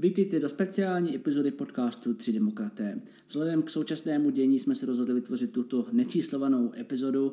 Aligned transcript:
Vítejte 0.00 0.40
do 0.40 0.48
speciální 0.48 1.16
epizody 1.16 1.50
podcastu 1.50 2.14
Tři 2.14 2.32
demokraté. 2.32 3.00
Vzhledem 3.28 3.62
k 3.62 3.70
současnému 3.70 4.30
dění 4.30 4.58
jsme 4.58 4.74
se 4.74 4.86
rozhodli 4.86 5.14
vytvořit 5.14 5.52
tuto 5.52 5.86
nečíslovanou 5.92 6.72
epizodu. 6.78 7.32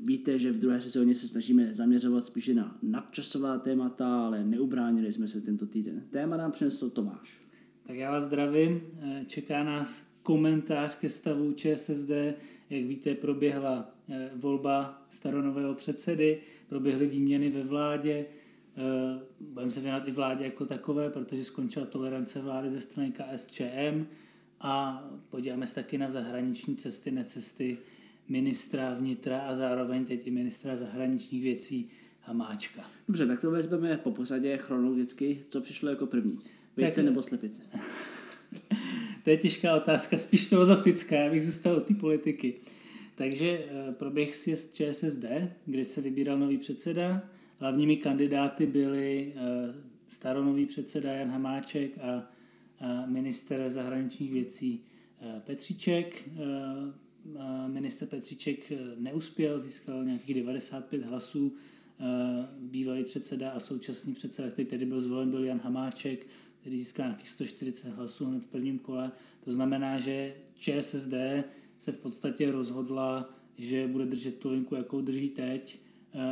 Víte, 0.00 0.38
že 0.38 0.52
v 0.52 0.58
druhé 0.58 0.80
sezóně 0.80 1.14
se 1.14 1.28
snažíme 1.28 1.74
zaměřovat 1.74 2.26
spíše 2.26 2.54
na 2.54 2.78
nadčasová 2.82 3.58
témata, 3.58 4.26
ale 4.26 4.44
neubránili 4.44 5.12
jsme 5.12 5.28
se 5.28 5.40
tento 5.40 5.66
týden. 5.66 6.02
Téma 6.10 6.36
nám 6.36 6.52
přinesl 6.52 6.90
Tomáš. 6.90 7.40
Tak 7.82 7.96
já 7.96 8.10
vás 8.10 8.24
zdravím. 8.24 8.80
Čeká 9.26 9.64
nás 9.64 10.02
komentář 10.22 10.94
ke 10.94 11.08
stavu 11.08 11.52
ČSSD. 11.52 12.10
Jak 12.70 12.84
víte, 12.84 13.14
proběhla 13.14 13.94
eh, 14.08 14.30
volba 14.34 15.06
staronového 15.10 15.74
předsedy, 15.74 16.40
proběhly 16.68 17.06
výměny 17.06 17.50
ve 17.50 17.62
vládě, 17.62 18.26
budeme 19.40 19.70
se 19.70 19.80
věnovat 19.80 20.08
i 20.08 20.10
vládě 20.10 20.44
jako 20.44 20.66
takové, 20.66 21.10
protože 21.10 21.44
skončila 21.44 21.86
tolerance 21.86 22.40
vlády 22.40 22.70
ze 22.70 22.80
strany 22.80 23.12
KSČM 23.12 24.06
a 24.60 25.04
podíváme 25.30 25.66
se 25.66 25.74
taky 25.74 25.98
na 25.98 26.10
zahraniční 26.10 26.76
cesty, 26.76 27.10
necesty 27.10 27.78
ministra 28.28 28.94
vnitra 28.94 29.38
a 29.38 29.56
zároveň 29.56 30.04
teď 30.04 30.26
i 30.26 30.30
ministra 30.30 30.76
zahraničních 30.76 31.42
věcí 31.42 31.90
Hamáčka. 32.20 32.84
Dobře, 33.08 33.26
tak 33.26 33.40
to 33.40 33.50
vezmeme 33.50 33.96
po 33.96 34.10
posadě 34.10 34.56
chronologicky. 34.56 35.40
Co 35.48 35.60
přišlo 35.60 35.90
jako 35.90 36.06
první? 36.06 36.38
Vejce 36.76 37.02
nebo 37.02 37.22
slepice? 37.22 37.62
to 39.24 39.30
je 39.30 39.36
těžká 39.36 39.76
otázka, 39.76 40.18
spíš 40.18 40.48
filozofická, 40.48 41.16
já 41.16 41.30
bych 41.30 41.44
zůstal 41.44 41.74
od 41.74 41.86
té 41.86 41.94
politiky. 41.94 42.54
Takže 43.14 43.48
eh, 43.48 43.92
proběh 43.92 44.36
sjezd 44.36 44.74
ČSSD, 44.74 45.24
kde 45.66 45.84
se 45.84 46.00
vybíral 46.00 46.38
nový 46.38 46.58
předseda, 46.58 47.22
Hlavními 47.58 47.96
kandidáty 47.96 48.66
byli 48.66 49.32
eh, 49.36 49.74
staronový 50.08 50.66
předseda 50.66 51.12
Jan 51.12 51.30
Hamáček 51.30 51.98
a 51.98 52.28
minister 53.06 53.70
zahraničních 53.70 54.32
věcí 54.32 54.80
eh, 55.20 55.42
Petříček. 55.46 56.28
Eh, 56.28 57.68
minister 57.68 58.08
Petříček 58.08 58.72
neuspěl, 58.98 59.58
získal 59.58 60.04
nějakých 60.04 60.34
95 60.34 61.04
hlasů. 61.04 61.54
Bývalý 62.58 63.04
předseda 63.04 63.50
a 63.50 63.60
současný 63.60 64.14
předseda, 64.14 64.50
který 64.50 64.68
tedy 64.68 64.86
byl 64.86 65.00
zvolen, 65.00 65.30
byl 65.30 65.44
Jan 65.44 65.60
Hamáček, 65.64 66.26
který 66.60 66.78
získal 66.78 67.06
nějakých 67.06 67.28
140 67.28 67.88
hlasů 67.88 68.24
hned 68.26 68.44
v 68.44 68.46
prvním 68.46 68.78
kole. 68.78 69.12
To 69.44 69.52
znamená, 69.52 69.98
že 69.98 70.34
ČSSD 70.58 71.14
se 71.78 71.92
v 71.92 71.96
podstatě 71.96 72.50
rozhodla, 72.50 73.34
že 73.58 73.88
bude 73.88 74.06
držet 74.06 74.38
tu 74.38 74.50
linku, 74.50 74.74
jakou 74.74 75.00
drží 75.00 75.28
teď 75.28 75.85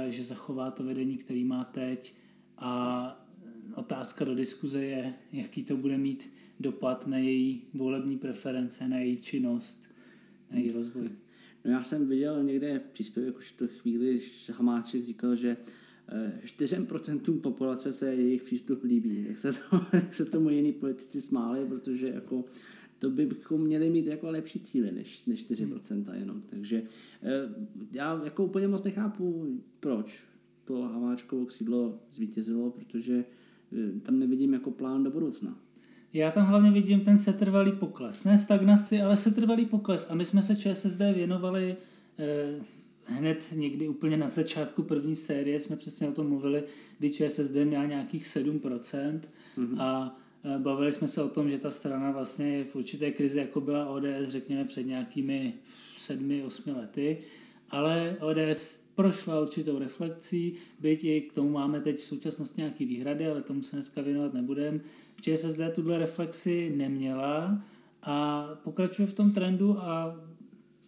že 0.09 0.25
zachová 0.25 0.71
to 0.71 0.85
vedení, 0.85 1.17
který 1.17 1.45
má 1.45 1.65
teď 1.65 2.15
a 2.59 3.27
otázka 3.75 4.25
do 4.25 4.35
diskuze 4.35 4.85
je, 4.85 5.15
jaký 5.33 5.65
to 5.65 5.77
bude 5.77 5.99
mít 5.99 6.33
dopad 6.61 7.07
na 7.07 7.19
její 7.19 7.63
volební 7.75 8.19
preference, 8.19 8.89
na 8.89 8.99
její 8.99 9.17
činnost, 9.17 9.85
na 10.51 10.59
její 10.59 10.71
rozvoj. 10.71 11.11
No 11.65 11.71
já 11.71 11.83
jsem 11.83 12.09
viděl 12.09 12.45
někde 12.45 12.81
příspěvek 12.93 13.37
už 13.37 13.53
v 13.53 13.57
tu 13.57 13.69
chvíli, 13.69 14.21
že 14.21 14.53
Hamáček 14.53 15.05
říkal, 15.05 15.37
že 15.37 15.57
4% 16.45 17.21
eh, 17.37 17.41
populace 17.41 17.93
se 17.93 18.15
jejich 18.15 18.43
přístup 18.43 18.85
líbí. 18.85 19.27
Jak 19.29 19.39
se, 19.39 19.53
to, 19.53 19.81
jak 19.93 20.15
se 20.15 20.25
tomu 20.25 20.51
jiní 20.51 20.73
politici 20.73 21.21
smáli, 21.21 21.67
protože 21.67 22.09
jako 22.09 22.45
to 23.05 23.11
bychom 23.11 23.61
měli 23.61 23.91
mít 23.91 24.07
jako 24.07 24.31
lepší 24.31 24.61
cíle 24.61 24.93
než, 24.93 25.27
než 25.27 25.47
4% 25.51 26.15
jenom. 26.15 26.43
Takže 26.51 26.83
eh, 27.23 27.31
já 27.93 28.21
jako 28.25 28.45
úplně 28.45 28.69
moc 28.69 28.83
nechápu, 28.83 29.47
proč 29.81 30.25
to 30.65 30.83
Hamáčkovo 30.83 31.47
křídlo 31.47 31.99
zvítězilo, 32.13 32.71
protože 32.71 33.25
eh, 33.73 34.01
tam 34.01 34.19
nevidím 34.19 34.53
jako 34.53 34.71
plán 34.71 35.05
do 35.05 35.11
budoucna. 35.11 35.59
Já 36.13 36.31
tam 36.31 36.47
hlavně 36.47 36.71
vidím 36.71 37.01
ten 37.01 37.19
setrvalý 37.19 37.73
pokles. 37.73 38.25
Ne 38.25 38.39
stagnaci, 38.39 39.03
ale 39.03 39.17
setrvalý 39.17 39.67
pokles. 39.67 40.11
A 40.11 40.15
my 40.15 40.25
jsme 40.25 40.43
se 40.43 40.57
ČSSD 40.57 40.99
věnovali 40.99 41.77
eh, 42.19 42.61
hned 43.05 43.45
někdy 43.53 43.89
úplně 43.89 44.17
na 44.17 44.29
začátku 44.29 44.83
první 44.83 45.15
série, 45.15 45.61
jsme 45.61 45.77
přesně 45.77 46.09
o 46.09 46.13
tom 46.13 46.29
mluvili, 46.29 46.65
kdy 46.99 47.11
ČSSD 47.11 47.55
měla 47.65 47.85
nějakých 47.85 48.25
7% 48.25 49.21
mm-hmm. 49.59 49.81
a 49.81 50.19
bavili 50.59 50.93
jsme 50.93 51.09
se 51.09 51.23
o 51.23 51.29
tom, 51.29 51.51
že 51.51 51.59
ta 51.59 51.71
strana 51.71 52.11
vlastně 52.11 52.65
v 52.65 52.77
určité 52.77 53.11
krizi, 53.11 53.39
jako 53.39 53.61
byla 53.61 53.89
ODS, 53.89 54.29
řekněme, 54.29 54.65
před 54.65 54.83
nějakými 54.83 55.55
sedmi, 55.97 56.43
osmi 56.43 56.73
lety, 56.73 57.19
ale 57.71 58.17
ODS 58.21 58.85
prošla 58.95 59.41
určitou 59.41 59.79
reflekcí, 59.79 60.55
byť 60.81 61.05
i 61.05 61.21
k 61.21 61.33
tomu 61.33 61.51
máme 61.51 61.81
teď 61.81 61.97
v 61.97 62.05
současnosti 62.05 62.61
nějaké 62.61 62.85
výhrady, 62.85 63.27
ale 63.27 63.43
tomu 63.43 63.63
se 63.63 63.77
dneska 63.77 64.03
věnovat 64.03 64.35
nebudeme. 64.35 64.81
ČSSD 65.21 65.61
tuhle 65.75 65.99
reflexi 65.99 66.73
neměla 66.77 67.63
a 68.03 68.47
pokračuje 68.65 69.07
v 69.07 69.13
tom 69.13 69.33
trendu 69.33 69.79
a 69.79 70.21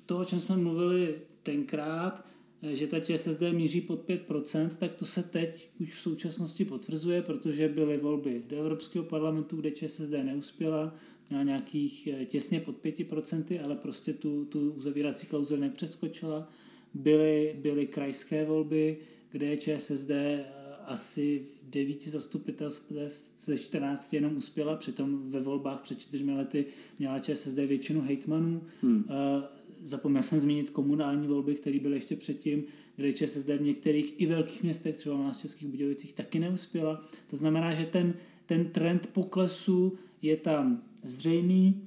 to, 0.07 0.19
o 0.19 0.25
čem 0.25 0.41
jsme 0.41 0.57
mluvili 0.57 1.19
tenkrát, 1.43 2.27
že 2.73 2.87
ta 2.87 3.01
ČSSD 3.01 3.43
míří 3.53 3.81
pod 3.81 4.09
5%, 4.09 4.69
tak 4.69 4.95
to 4.95 5.07
se 5.07 5.23
teď 5.23 5.69
už 5.81 5.95
v 5.95 6.01
současnosti 6.01 6.65
potvrzuje, 6.65 7.23
protože 7.23 7.69
byly 7.69 7.97
volby 7.97 8.43
do 8.49 8.57
Evropského 8.57 9.05
parlamentu, 9.05 9.57
kde 9.57 9.71
ČSSD 9.71 10.11
neuspěla, 10.11 10.95
měla 11.31 11.43
nějakých 11.45 12.07
eh, 12.07 12.25
těsně 12.25 12.61
pod 12.61 12.85
5%, 12.85 13.65
ale 13.65 13.77
prostě 13.77 14.13
tu, 14.13 14.45
tu 14.45 14.71
uzavírací 14.71 15.27
klauzuli 15.27 15.61
nepřeskočila. 15.61 16.51
Byly, 16.95 17.57
byly 17.59 17.87
krajské 17.87 18.45
volby, 18.45 18.99
kde 19.31 19.57
ČSSD 19.57 20.11
eh, 20.11 20.45
asi 20.85 21.39
v 21.39 21.71
devíti 21.71 22.11
zastupitelstvech 22.11 23.13
ze 23.41 23.59
14 23.59 24.15
jenom 24.15 24.37
uspěla, 24.37 24.77
přitom 24.77 25.31
ve 25.31 25.41
volbách 25.41 25.81
před 25.81 26.01
čtyřmi 26.01 26.33
lety 26.33 26.67
měla 26.99 27.19
ČSSD 27.19 27.57
většinu 27.59 28.01
hejtmanů. 28.01 28.63
Hmm. 28.83 29.05
Eh, 29.11 29.56
zapomněl 29.87 30.23
jsem 30.23 30.39
zmínit 30.39 30.71
komunální 30.71 31.27
volby, 31.27 31.55
které 31.55 31.79
byly 31.79 31.97
ještě 31.97 32.17
předtím, 32.17 32.65
kde 32.97 33.13
ČSSD 33.13 33.49
v 33.49 33.63
některých 33.63 34.21
i 34.21 34.27
velkých 34.27 34.63
městech, 34.63 34.97
třeba 34.97 35.17
u 35.17 35.23
nás 35.23 35.39
v 35.39 35.41
Českých 35.41 35.69
Budějovicích, 35.69 36.13
taky 36.13 36.39
neuspěla. 36.39 37.05
To 37.31 37.37
znamená, 37.37 37.75
že 37.75 37.87
ten, 37.87 38.15
ten 38.47 38.69
trend 38.69 39.07
poklesu 39.07 39.99
je 40.23 40.37
tam 40.37 40.83
zřejmý, 41.03 41.83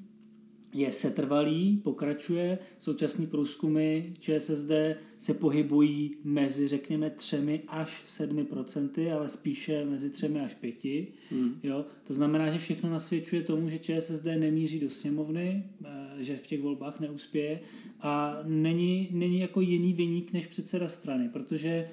je 0.73 0.91
setrvalý, 0.91 1.77
pokračuje. 1.83 2.57
Současný 2.77 3.27
průzkumy 3.27 4.01
ČSSD 4.19 4.71
se 5.17 5.33
pohybují 5.33 6.11
mezi, 6.23 6.67
řekněme, 6.67 7.09
třemi 7.09 7.61
až 7.67 8.03
sedmi 8.05 8.43
procenty, 8.43 9.11
ale 9.11 9.29
spíše 9.29 9.85
mezi 9.85 10.09
třemi 10.09 10.39
až 10.39 10.53
pěti. 10.53 11.07
Hmm. 11.31 11.59
Jo? 11.63 11.85
To 12.03 12.13
znamená, 12.13 12.49
že 12.49 12.57
všechno 12.57 12.89
nasvědčuje 12.89 13.41
tomu, 13.41 13.69
že 13.69 13.79
ČSSD 13.79 14.25
nemíří 14.25 14.79
do 14.79 14.89
sněmovny, 14.89 15.63
eh, 15.85 16.23
že 16.23 16.37
v 16.37 16.47
těch 16.47 16.61
volbách 16.61 16.99
neuspěje 16.99 17.59
a 18.01 18.39
není, 18.45 19.09
není 19.11 19.39
jako 19.39 19.61
jiný 19.61 19.93
vyník 19.93 20.33
než 20.33 20.47
předseda 20.47 20.87
strany, 20.87 21.29
protože 21.29 21.89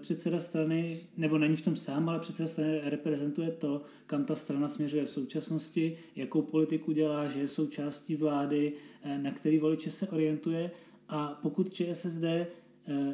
předseda 0.00 0.38
strany, 0.38 1.00
nebo 1.16 1.38
není 1.38 1.56
v 1.56 1.62
tom 1.62 1.76
sám, 1.76 2.08
ale 2.08 2.18
předseda 2.18 2.48
strany 2.48 2.80
reprezentuje 2.84 3.50
to, 3.50 3.82
kam 4.06 4.24
ta 4.24 4.34
strana 4.34 4.68
směřuje 4.68 5.04
v 5.04 5.10
současnosti, 5.10 5.96
jakou 6.16 6.42
politiku 6.42 6.92
dělá, 6.92 7.28
že 7.28 7.40
je 7.40 7.48
součástí 7.48 8.16
vlády, 8.16 8.72
eh, 9.02 9.18
na 9.18 9.30
který 9.30 9.58
voliče 9.58 9.90
se 9.90 10.08
orientuje. 10.08 10.70
A 11.08 11.38
pokud 11.42 11.74
ČSSD 11.74 12.24
eh, 12.24 12.46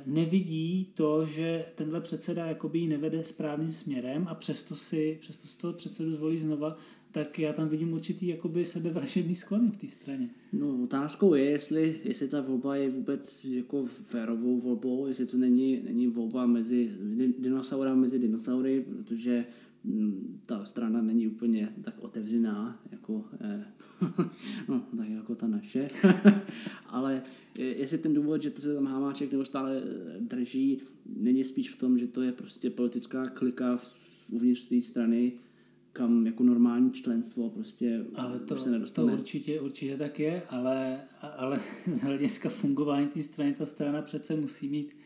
nevidí 0.07 0.93
to, 0.95 1.27
že 1.27 1.65
tenhle 1.75 2.01
předseda 2.01 2.47
jakoby 2.47 2.79
ji 2.79 2.89
nevede 2.89 3.23
správným 3.23 3.73
směrem 3.73 4.29
a 4.29 4.35
přesto 4.35 4.75
si, 4.75 5.19
přesto 5.21 5.47
si 5.47 5.59
toho 5.59 5.73
předsedu 5.73 6.13
zvolí 6.13 6.39
znova, 6.39 6.77
tak 7.17 7.39
já 7.39 7.53
tam 7.53 7.69
vidím 7.69 7.93
určitý 7.93 8.27
jakoby 8.27 8.65
sebevražedný 8.65 9.35
sklony 9.35 9.71
v 9.71 9.77
té 9.77 9.87
straně. 9.87 10.31
No 10.53 10.83
otázkou 10.83 11.35
je, 11.35 11.45
jestli, 11.45 12.01
jestli 12.05 12.29
ta 12.29 12.41
volba 12.41 12.77
je 12.77 12.91
vůbec 12.91 13.45
jako 13.45 13.87
férovou 13.87 14.61
volbou, 14.61 15.07
jestli 15.07 15.27
to 15.27 15.37
není, 15.37 15.81
není 15.85 16.07
volba 16.07 16.47
mezi 16.47 16.91
dinosaura 17.39 17.95
mezi 17.95 18.19
dinosaury, 18.19 18.85
protože 18.97 19.45
mm, 19.85 20.41
ta 20.47 20.65
strana 20.65 21.03
není 21.03 21.29
úplně 21.29 21.73
tak 21.83 21.95
otevřená, 21.99 22.81
jako, 22.93 23.25
eh, 23.41 23.65
no, 24.69 24.87
tak 24.97 25.09
jako 25.09 25.35
ta 25.35 25.47
naše. 25.47 25.87
Ale 26.87 27.23
jestli 27.59 27.99
ten 27.99 28.15
důvod, 28.15 28.43
že 28.43 28.51
to 28.51 28.61
se 28.61 28.75
tam 28.75 28.87
Hamáček 28.87 29.33
neustále 29.33 29.77
eh, 29.77 30.21
drží, 30.21 30.81
není 31.17 31.45
spíš 31.45 31.71
v 31.71 31.79
tom, 31.79 31.99
že 31.99 32.07
to 32.07 32.23
je 32.23 32.33
prostě 32.33 32.71
politická 32.71 33.25
klika 33.25 33.79
uvnitř 34.31 34.65
té 34.65 34.83
strany, 34.83 35.33
kam 35.97 36.27
jako 36.27 36.43
normální 36.43 36.93
členstvo 36.93 37.51
prostě 37.51 38.05
ale 38.15 38.41
to, 38.41 38.57
se 38.57 38.71
nedostane. 38.71 39.13
To 39.13 39.19
určitě, 39.19 39.61
určitě 39.61 39.97
tak 39.97 40.21
je, 40.21 40.43
ale, 40.49 41.01
ale 41.37 41.61
z 41.93 42.03
hlediska 42.03 42.49
fungování 42.49 43.07
té 43.07 43.23
strany, 43.23 43.53
ta 43.53 43.67
strana 43.67 44.03
přece 44.03 44.37
musí 44.37 44.69
mít 44.69 44.97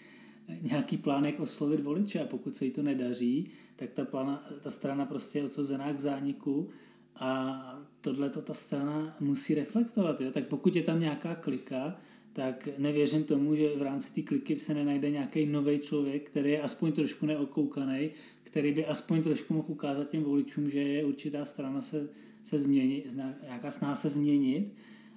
nějaký 0.63 0.97
plán, 0.97 1.25
jak 1.25 1.41
oslovit 1.41 1.81
voliče 1.81 2.21
a 2.21 2.27
pokud 2.27 2.57
se 2.57 2.65
jí 2.65 2.71
to 2.71 2.83
nedaří, 2.83 3.51
tak 3.77 3.91
ta, 3.91 4.05
plana, 4.05 4.45
ta 4.61 4.71
strana 4.71 5.07
prostě 5.07 5.39
je 5.39 5.45
odsouzená 5.45 5.93
k 5.93 6.01
zániku 6.01 6.69
a 7.17 7.83
tohle 8.01 8.31
to 8.31 8.43
ta 8.43 8.55
strana 8.55 9.17
musí 9.21 9.55
reflektovat. 9.55 10.21
Jo? 10.21 10.31
Tak 10.31 10.47
pokud 10.47 10.77
je 10.77 10.83
tam 10.83 11.01
nějaká 11.01 11.35
klika, 11.35 11.97
tak 12.33 12.69
nevěřím 12.79 13.25
tomu, 13.25 13.57
že 13.57 13.77
v 13.77 13.83
rámci 13.83 14.13
té 14.13 14.23
kliky 14.23 14.59
se 14.59 14.75
nenajde 14.75 15.11
nějaký 15.11 15.47
nový 15.47 15.79
člověk, 15.79 16.31
který 16.31 16.51
je 16.51 16.63
aspoň 16.63 16.93
trošku 16.93 17.27
neokoukaný, 17.27 18.11
který 18.43 18.73
by 18.73 18.87
aspoň 18.87 19.23
trošku 19.23 19.55
mohl 19.55 19.67
ukázat 19.69 20.11
těm 20.11 20.23
voličům, 20.23 20.71
že 20.71 20.79
je 20.79 21.05
určitá 21.05 21.45
strana 21.45 21.81
se, 21.81 22.09
se 22.45 22.59
změnit, 22.59 23.17
nějaká 23.43 23.71
sná 23.71 23.95
se 23.95 24.09
změnit, 24.09 24.73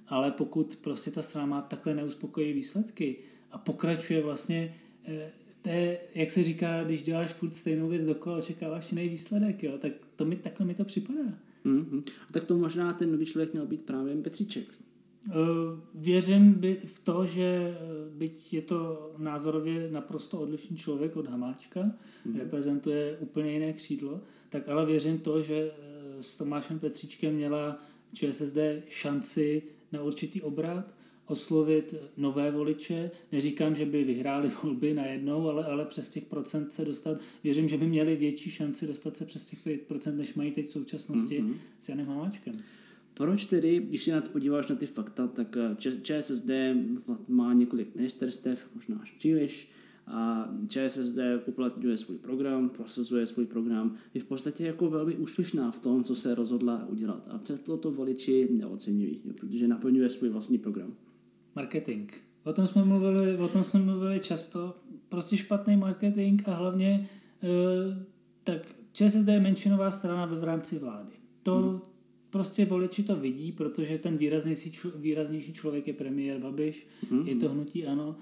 ale 0.08 0.30
pokud 0.30 0.76
prostě 0.76 1.10
ta 1.10 1.22
strana 1.22 1.46
má 1.46 1.62
takhle 1.62 1.94
neuspokojivé 1.94 2.52
výsledky 2.52 3.16
a 3.52 3.58
pokračuje 3.58 4.22
vlastně 4.22 4.74
eh, 5.08 5.30
to 5.64 5.70
je, 5.70 5.98
jak 6.14 6.30
se 6.30 6.42
říká, 6.42 6.84
když 6.84 7.02
děláš 7.02 7.32
furt 7.32 7.56
stejnou 7.56 7.88
věc 7.88 8.04
dokola, 8.04 8.36
očekáváš 8.36 8.92
jiný 8.92 9.08
výsledek, 9.08 9.62
jo? 9.62 9.78
tak 9.78 9.92
to 10.16 10.24
mi, 10.24 10.36
takhle 10.36 10.66
mi 10.66 10.74
to 10.74 10.84
připadá. 10.84 11.38
Mm-hmm. 11.64 12.02
Tak 12.32 12.44
to 12.44 12.58
možná 12.58 12.92
ten 12.92 13.12
nový 13.12 13.26
člověk 13.26 13.52
měl 13.52 13.66
být 13.66 13.82
právě 13.82 14.16
Petříček. 14.16 14.83
Uh, 15.28 15.34
věřím 15.94 16.52
by 16.52 16.74
v 16.74 16.98
to, 16.98 17.26
že 17.26 17.42
eh, 17.44 18.10
byť 18.10 18.52
je 18.52 18.62
to 18.62 19.10
názorově 19.18 19.90
naprosto 19.90 20.40
odlišný 20.40 20.76
člověk 20.76 21.16
od 21.16 21.26
Hamáčka, 21.26 21.80
mm-hmm. 21.80 22.38
reprezentuje 22.38 23.16
úplně 23.20 23.52
jiné 23.52 23.72
křídlo, 23.72 24.20
tak 24.48 24.68
ale 24.68 24.86
věřím 24.86 25.18
to, 25.18 25.42
že 25.42 25.70
eh, 25.70 26.22
s 26.22 26.36
Tomášem 26.36 26.78
Petříčkem 26.78 27.34
měla 27.34 27.78
ČSSD 28.12 28.58
šanci 28.88 29.62
na 29.92 30.02
určitý 30.02 30.42
obrat, 30.42 30.94
oslovit 31.26 31.94
nové 32.16 32.50
voliče. 32.50 33.10
Neříkám, 33.32 33.74
že 33.74 33.86
by 33.86 34.04
vyhráli 34.04 34.48
volby 34.62 34.94
najednou, 34.94 35.48
ale, 35.48 35.64
ale 35.64 35.84
přes 35.84 36.08
těch 36.08 36.24
procent 36.24 36.72
se 36.72 36.84
dostat. 36.84 37.20
Věřím, 37.44 37.68
že 37.68 37.78
by 37.78 37.86
měli 37.86 38.16
větší 38.16 38.50
šanci 38.50 38.86
dostat 38.86 39.16
se 39.16 39.24
přes 39.24 39.44
těch 39.44 39.66
5%, 39.66 40.16
než 40.16 40.34
mají 40.34 40.50
teď 40.50 40.68
v 40.68 40.72
současnosti 40.72 41.42
mm-hmm. 41.42 41.56
s 41.78 41.88
Janem 41.88 42.06
Hamáčkem. 42.06 42.54
Proč 43.14 43.46
tedy, 43.46 43.80
když 43.80 44.04
se 44.04 44.12
na 44.12 44.20
to 44.20 44.30
podíváš 44.30 44.66
na 44.66 44.76
ty 44.76 44.86
fakta, 44.86 45.26
tak 45.26 45.56
eh, 45.56 45.76
ČSSD 46.02 46.50
má 47.28 47.52
několik 47.52 47.94
ministerstev, 47.94 48.68
možná 48.74 48.98
až 49.02 49.10
příliš, 49.10 49.70
a 50.06 50.48
ČSSD 50.68 51.18
uplatňuje 51.46 51.96
svůj 51.96 52.18
program, 52.18 52.68
prosazuje 52.68 53.26
svůj 53.26 53.46
program, 53.46 53.94
je 54.14 54.20
v 54.20 54.24
podstatě 54.24 54.64
jako 54.64 54.90
velmi 54.90 55.16
úspěšná 55.16 55.70
v 55.70 55.78
tom, 55.78 56.04
co 56.04 56.16
se 56.16 56.34
rozhodla 56.34 56.86
udělat. 56.86 57.28
A 57.30 57.38
přesto 57.38 57.76
to 57.76 57.90
voliči 57.90 58.48
neocenují, 58.58 59.22
protože 59.36 59.68
naplňuje 59.68 60.10
svůj 60.10 60.28
vlastní 60.28 60.58
program. 60.58 60.94
Marketing. 61.56 62.12
O 62.44 62.52
tom 62.52 62.66
jsme 62.66 62.84
mluvili, 62.84 63.36
o 63.36 63.48
tom 63.48 63.62
jsme 63.62 63.80
mluvili 63.80 64.20
často. 64.20 64.76
Prostě 65.08 65.36
špatný 65.36 65.76
marketing 65.76 66.42
a 66.46 66.54
hlavně 66.54 67.08
e, 67.42 67.48
tak 68.44 68.74
ČSSD 68.92 69.28
je 69.28 69.40
menšinová 69.40 69.90
strana 69.90 70.26
v 70.26 70.44
rámci 70.44 70.78
vlády. 70.78 71.12
To 71.42 71.58
hmm. 71.58 71.80
Prostě 72.34 72.64
voliči 72.64 73.02
to 73.02 73.16
vidí, 73.16 73.52
protože 73.52 73.98
ten 73.98 74.16
výraznější, 74.16 74.72
výraznější 74.96 75.52
člověk 75.52 75.86
je 75.86 75.94
premiér 75.94 76.38
Babiš, 76.38 76.86
hmm. 77.10 77.28
je 77.28 77.36
to 77.36 77.48
hnutí 77.48 77.86
ano. 77.86 78.16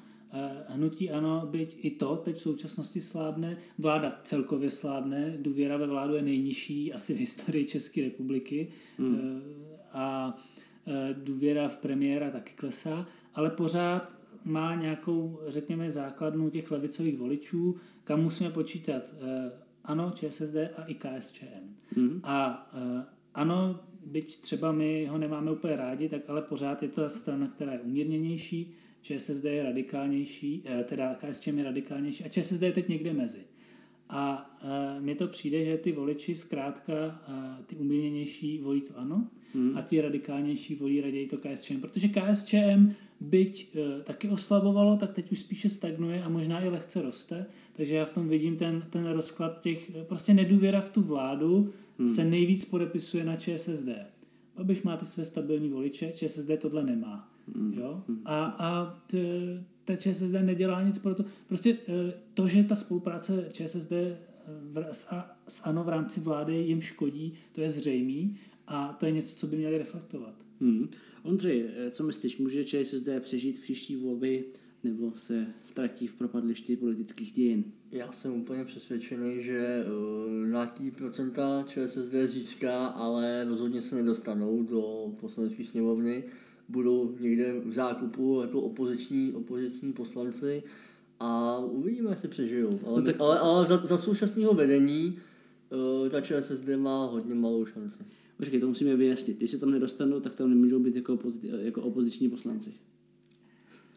Hnutí 0.68 1.10
ano, 1.10 1.48
byť 1.50 1.84
i 1.84 1.90
to 1.90 2.16
teď 2.16 2.36
v 2.36 2.40
současnosti 2.40 3.00
slábne, 3.00 3.56
vláda 3.78 4.20
celkově 4.24 4.70
slábne, 4.70 5.36
důvěra 5.40 5.76
ve 5.76 5.86
vládu 5.86 6.14
je 6.14 6.22
nejnižší 6.22 6.92
asi 6.92 7.14
v 7.14 7.18
historii 7.18 7.64
České 7.64 8.02
republiky 8.02 8.68
hmm. 8.98 9.42
a 9.92 10.36
důvěra 11.12 11.68
v 11.68 11.76
premiéra 11.76 12.30
taky 12.30 12.52
klesá 12.56 13.06
ale 13.34 13.50
pořád 13.50 14.16
má 14.44 14.74
nějakou, 14.74 15.38
řekněme, 15.46 15.90
základnu 15.90 16.50
těch 16.50 16.70
levicových 16.70 17.18
voličů, 17.18 17.76
kam 18.04 18.22
musíme 18.22 18.50
počítat 18.50 19.02
eh, 19.20 19.52
ano, 19.84 20.12
ČSSD 20.14 20.56
a 20.76 20.84
i 20.86 20.94
KSČM. 20.94 21.76
Mm. 21.96 22.20
A 22.24 22.68
eh, 22.74 23.04
ano, 23.34 23.80
byť 24.06 24.40
třeba 24.40 24.72
my 24.72 25.06
ho 25.06 25.19
nemáme 25.19 25.50
úplně 25.50 25.76
rádi, 25.76 26.08
tak 26.08 26.31
ale 26.31 26.43
pořád 26.43 26.82
je 26.82 26.88
to 26.88 27.08
strana, 27.08 27.49
která 27.49 27.72
je 27.72 27.81
umírněnější, 27.81 28.72
ČSSD 29.02 29.44
je 29.44 29.62
radikálnější, 29.62 30.62
eh, 30.64 30.84
teda 30.84 31.14
KSČM 31.14 31.58
je 31.58 31.64
radikálnější 31.64 32.25
a 32.25 32.28
ČSSD 32.28 32.62
je 32.62 32.72
teď 32.72 32.88
někde 32.88 33.12
mezi. 33.12 33.40
A 34.08 34.50
mně 35.00 35.14
to 35.14 35.28
přijde, 35.28 35.64
že 35.64 35.78
ty 35.78 35.93
voliči 35.93 36.34
zkrátka, 36.34 37.22
ty 37.66 37.76
umírněnější 37.76 38.58
volí 38.58 38.81
to 38.81 38.99
ano 38.99 39.28
hmm. 39.54 39.76
a 39.76 39.82
ty 39.82 40.00
radikálnější 40.00 40.75
volí 40.75 41.00
raději 41.00 41.26
to 41.26 41.37
KSČM, 41.37 41.81
protože 41.81 42.08
KSČM 42.08 42.93
byť 43.20 43.76
taky 44.05 44.28
oslabovalo, 44.28 44.96
tak 44.96 45.12
teď 45.12 45.32
už 45.32 45.38
spíše 45.38 45.69
stagnuje 45.69 46.22
a 46.22 46.28
možná 46.28 46.64
i 46.64 46.69
lehce 46.69 47.02
roste, 47.02 47.46
takže 47.72 47.96
já 47.96 48.05
v 48.05 48.10
tom 48.10 48.28
vidím 48.28 48.56
ten, 48.56 48.87
ten 48.90 49.06
rozklad 49.06 49.60
těch, 49.60 49.90
prostě 50.08 50.34
nedůvěra 50.34 50.81
v 50.81 50.90
tu 50.90 51.02
vládu 51.02 51.72
hmm. 52.04 52.14
se 52.14 52.25
nejvíc 52.25 52.64
podepisuje 52.64 53.25
na 53.25 53.37
ČSSD. 53.37 53.88
Babiš 54.56 54.82
má 54.82 54.96
ty 54.96 55.06
své 55.06 55.25
stabilní 55.25 55.69
voliče, 55.69 56.12
ČSSD 56.12 56.50
tohle 56.58 56.84
nemá. 56.84 57.32
Hmm. 57.54 57.72
Jo? 57.72 58.04
Hmm. 58.08 58.22
A, 58.25 58.44
a 58.44 59.00
t, 59.06 59.19
ta 59.84 59.96
ČSSD 59.96 60.32
nedělá 60.32 60.82
nic 60.82 60.99
pro 60.99 61.14
to. 61.14 61.25
Prostě 61.49 61.70
e, 61.88 62.12
to, 62.34 62.49
že 62.49 62.64
ta 62.64 62.76
spolupráce 62.76 63.49
ČSSD 63.52 63.93
v, 64.46 64.88
s, 64.93 65.06
s 65.49 65.60
ANO 65.64 65.84
v 65.84 65.88
rámci 65.88 66.20
vlády 66.20 66.54
jim 66.54 66.81
škodí, 66.81 67.34
to 67.52 67.60
je 67.60 67.70
zřejmý 67.70 68.37
a 68.66 68.93
to 68.93 69.06
je 69.06 69.12
něco, 69.12 69.37
co 69.37 69.46
by 69.46 69.56
měli 69.56 69.78
reflektovat. 69.78 70.34
Hmm. 70.60 70.88
Ondřej, 71.22 71.64
eh, 71.76 71.90
co 71.90 72.05
myslíš, 72.05 72.38
může 72.38 72.64
ČSSD 72.64 73.08
přežít 73.20 73.60
příští 73.60 73.96
volby 73.96 74.44
nebo 74.84 75.12
se 75.14 75.46
ztratí 75.62 76.06
v 76.06 76.14
propadlišti 76.14 76.76
politických 76.76 77.32
dějin? 77.32 77.64
Já 77.90 78.12
jsem 78.12 78.32
úplně 78.32 78.64
přesvědčený, 78.64 79.43
že 79.43 79.84
uh, 79.87 80.49
nějaký 80.49 80.90
procenta 80.90 81.64
ČSSD 81.69 82.14
získá, 82.26 82.87
ale 82.87 83.44
rozhodně 83.44 83.82
se 83.82 83.94
nedostanou 83.94 84.62
do 84.62 85.12
poslanecké 85.20 85.64
sněmovny. 85.64 86.25
Budou 86.69 87.17
někde 87.20 87.55
v 87.64 87.73
zákupu 87.73 88.40
jako 88.40 88.61
opoziční, 88.61 89.32
opoziční 89.32 89.93
poslanci 89.93 90.62
a 91.20 91.58
uvidíme, 91.58 92.11
jestli 92.11 92.29
přežijou. 92.29 92.81
Ale, 92.87 93.00
no 93.00 93.06
tak... 93.06 93.17
ale, 93.20 93.38
ale 93.38 93.67
za, 93.67 93.76
za 93.76 93.99
současného 93.99 94.55
vedení 94.55 95.19
uh, 95.70 96.08
ta 96.08 96.20
ČSSD 96.20 96.69
má 96.76 97.06
hodně 97.06 97.34
malou 97.34 97.64
šanci. 97.64 97.99
Počkej, 98.37 98.61
to 98.61 98.69
musíme 98.69 98.96
vyjasnit. 98.96 99.37
Když 99.37 99.50
se 99.50 99.58
tam 99.58 99.70
nedostanou, 99.70 100.20
tak 100.20 100.34
tam 100.34 100.50
nemůžou 100.50 100.79
být 100.79 100.96
jako, 100.96 101.17
opozi- 101.17 101.64
jako 101.64 101.82
opoziční 101.82 102.29
poslanci. 102.29 102.73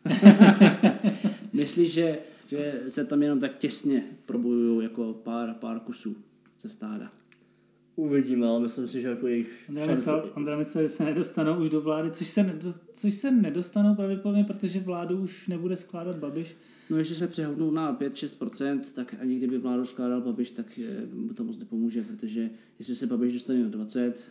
Myslíš, 1.54 1.94
že, 1.94 2.20
že 2.48 2.82
se 2.88 3.06
tam 3.06 3.24
jenom 3.24 3.40
tak 3.40 3.58
těsně 3.58 4.04
probojují 4.26 4.84
jako 4.84 5.14
pár, 5.14 5.54
pár 5.54 5.80
kusů 5.80 6.16
ze 6.60 6.70
stáda? 6.70 7.12
Uvidíme, 7.96 8.48
ale 8.48 8.60
myslím 8.60 8.88
si, 8.88 9.02
že 9.02 9.08
jako 9.08 9.28
jejich 9.28 9.64
Ondra 9.70 9.86
myslel, 9.86 10.32
Ondra 10.36 10.58
myslel, 10.58 10.84
že 10.84 10.90
se 10.90 11.06
nedostanou 11.06 11.62
už 11.62 11.70
do 11.70 11.82
vlády, 11.82 12.12
což 12.12 12.28
se, 12.28 12.44
nedo, 12.44 12.74
což 12.94 13.14
se 13.14 13.32
nedostanou 13.32 13.96
pravděpodobně, 13.96 14.44
protože 14.44 14.80
vládu 14.80 15.18
už 15.18 15.48
nebude 15.48 15.76
skládat 15.76 16.16
Babiš. 16.16 16.56
No 16.90 16.98
jestli 16.98 17.16
se 17.16 17.28
přehodnou 17.28 17.72
na 17.72 18.00
5-6%, 18.00 18.80
tak 18.94 19.16
ani 19.22 19.38
kdyby 19.38 19.58
vládu 19.58 19.86
skládal 19.86 20.22
Babiš, 20.22 20.50
tak 20.50 20.80
mu 21.14 21.34
to 21.34 21.44
moc 21.44 21.58
nepomůže, 21.58 22.04
protože 22.04 22.50
jestli 22.80 22.96
se 22.96 23.08
Babiš 23.08 23.34
dostane 23.34 23.64
na 23.64 23.70
20, 23.70 24.24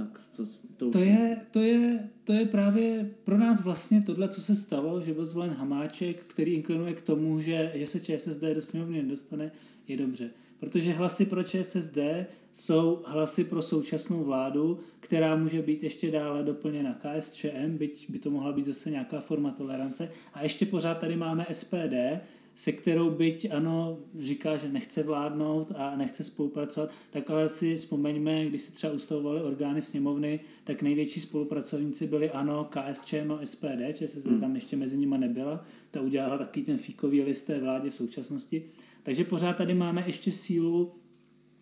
tak 0.00 0.20
to, 0.36 0.42
to, 0.76 0.90
to, 0.90 0.98
je, 0.98 1.36
to, 1.50 1.60
je, 1.60 2.08
to 2.24 2.32
je 2.32 2.46
právě 2.46 3.10
pro 3.24 3.38
nás 3.38 3.64
vlastně 3.64 4.02
tohle, 4.02 4.28
co 4.28 4.40
se 4.40 4.54
stalo, 4.54 5.00
že 5.00 5.14
byl 5.14 5.24
zvolen 5.24 5.50
Hamáček, 5.50 6.24
který 6.24 6.52
inklinuje 6.52 6.94
k 6.94 7.02
tomu, 7.02 7.40
že, 7.40 7.72
že 7.74 7.86
se 7.86 8.00
ČSSD 8.00 8.40
do 8.54 8.62
sněmovny 8.62 9.02
nedostane, 9.02 9.52
je 9.88 9.96
dobře. 9.96 10.30
Protože 10.60 10.92
hlasy 10.92 11.26
pro 11.26 11.42
ČSSD 11.42 11.98
jsou 12.52 13.02
hlasy 13.06 13.44
pro 13.44 13.62
současnou 13.62 14.24
vládu, 14.24 14.80
která 15.00 15.36
může 15.36 15.62
být 15.62 15.82
ještě 15.82 16.10
dále 16.10 16.42
doplněna 16.42 16.94
KSČM, 16.94 17.76
byť 17.78 18.10
by 18.10 18.18
to 18.18 18.30
mohla 18.30 18.52
být 18.52 18.66
zase 18.66 18.90
nějaká 18.90 19.20
forma 19.20 19.50
tolerance. 19.50 20.08
A 20.34 20.42
ještě 20.42 20.66
pořád 20.66 20.98
tady 20.98 21.16
máme 21.16 21.46
SPD, 21.52 21.94
se 22.54 22.72
kterou 22.72 23.10
byť 23.10 23.52
ano, 23.52 23.98
říká, 24.18 24.56
že 24.56 24.68
nechce 24.68 25.02
vládnout 25.02 25.72
a 25.76 25.96
nechce 25.96 26.24
spolupracovat, 26.24 26.90
tak 27.10 27.30
ale 27.30 27.48
si 27.48 27.74
vzpomeňme, 27.74 28.46
když 28.46 28.60
si 28.60 28.72
třeba 28.72 28.92
ustavovaly 28.92 29.42
orgány 29.42 29.82
sněmovny, 29.82 30.40
tak 30.64 30.82
největší 30.82 31.20
spolupracovníci 31.20 32.06
byli 32.06 32.30
ano, 32.30 32.68
KSČM 32.70 33.32
a 33.32 33.46
SPD, 33.46 33.94
ČSSD 33.94 34.26
hmm. 34.26 34.40
tam 34.40 34.54
ještě 34.54 34.76
mezi 34.76 34.98
nimi 34.98 35.18
nebyla, 35.18 35.64
ta 35.90 36.00
udělala 36.00 36.38
takový 36.38 36.64
ten 36.64 36.78
fíkový 36.78 37.22
list 37.22 37.42
té 37.42 37.60
vládě 37.60 37.90
v 37.90 37.94
současnosti. 37.94 38.64
Takže 39.02 39.24
pořád 39.24 39.56
tady 39.56 39.74
máme 39.74 40.04
ještě 40.06 40.32
sílu 40.32 40.92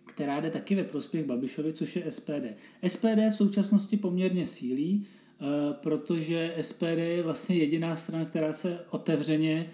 která 0.09 0.41
jde 0.41 0.51
taky 0.51 0.75
ve 0.75 0.85
prospěch 0.85 1.27
Babišovi, 1.27 1.73
což 1.73 1.97
je 1.97 2.11
SPD. 2.11 2.45
SPD 2.87 3.29
v 3.31 3.35
současnosti 3.35 3.97
poměrně 3.97 4.47
sílí, 4.47 5.07
eh, 5.07 5.45
protože 5.73 6.55
SPD 6.61 6.99
je 6.99 7.23
vlastně 7.23 7.57
jediná 7.57 7.97
strana, 7.97 8.25
která 8.25 8.53
se 8.53 8.81
otevřeně 8.91 9.71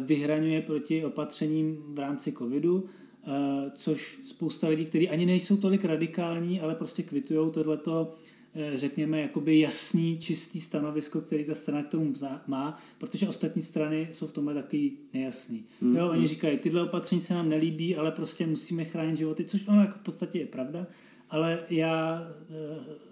vyhraňuje 0.00 0.62
proti 0.62 1.04
opatřením 1.04 1.76
v 1.88 1.98
rámci 1.98 2.32
covidu, 2.32 2.84
eh, 3.26 3.70
což 3.74 4.18
spousta 4.24 4.68
lidí, 4.68 4.84
kteří 4.84 5.08
ani 5.08 5.26
nejsou 5.26 5.56
tolik 5.56 5.84
radikální, 5.84 6.60
ale 6.60 6.74
prostě 6.74 7.02
kvitují 7.02 7.50
tohleto, 7.50 8.12
eh, 8.54 8.72
řekněme, 8.78 9.20
jakoby 9.20 9.60
jasný, 9.60 10.18
čistý 10.18 10.60
stanovisko, 10.60 11.20
který 11.20 11.44
ta 11.44 11.54
strana 11.54 11.82
k 11.82 11.88
tomu 11.88 12.12
má, 12.46 12.78
protože 12.98 13.28
ostatní 13.28 13.62
strany 13.62 14.08
jsou 14.10 14.26
v 14.26 14.32
tomhle 14.32 14.54
taky 14.54 14.92
nejasný. 15.14 15.64
Mm-hmm. 15.82 15.96
Jo, 15.96 16.10
oni 16.10 16.26
říkají, 16.26 16.58
tyhle 16.58 16.82
opatření 16.82 17.20
se 17.20 17.34
nám 17.34 17.48
nelíbí, 17.48 17.96
ale 17.96 18.12
prostě 18.12 18.46
musíme 18.46 18.84
chránit 18.84 19.16
životy, 19.16 19.44
což 19.44 19.68
ono 19.68 19.80
jako 19.80 19.98
v 19.98 20.02
podstatě 20.02 20.38
je 20.38 20.46
pravda, 20.46 20.86
ale 21.30 21.58
já 21.70 22.26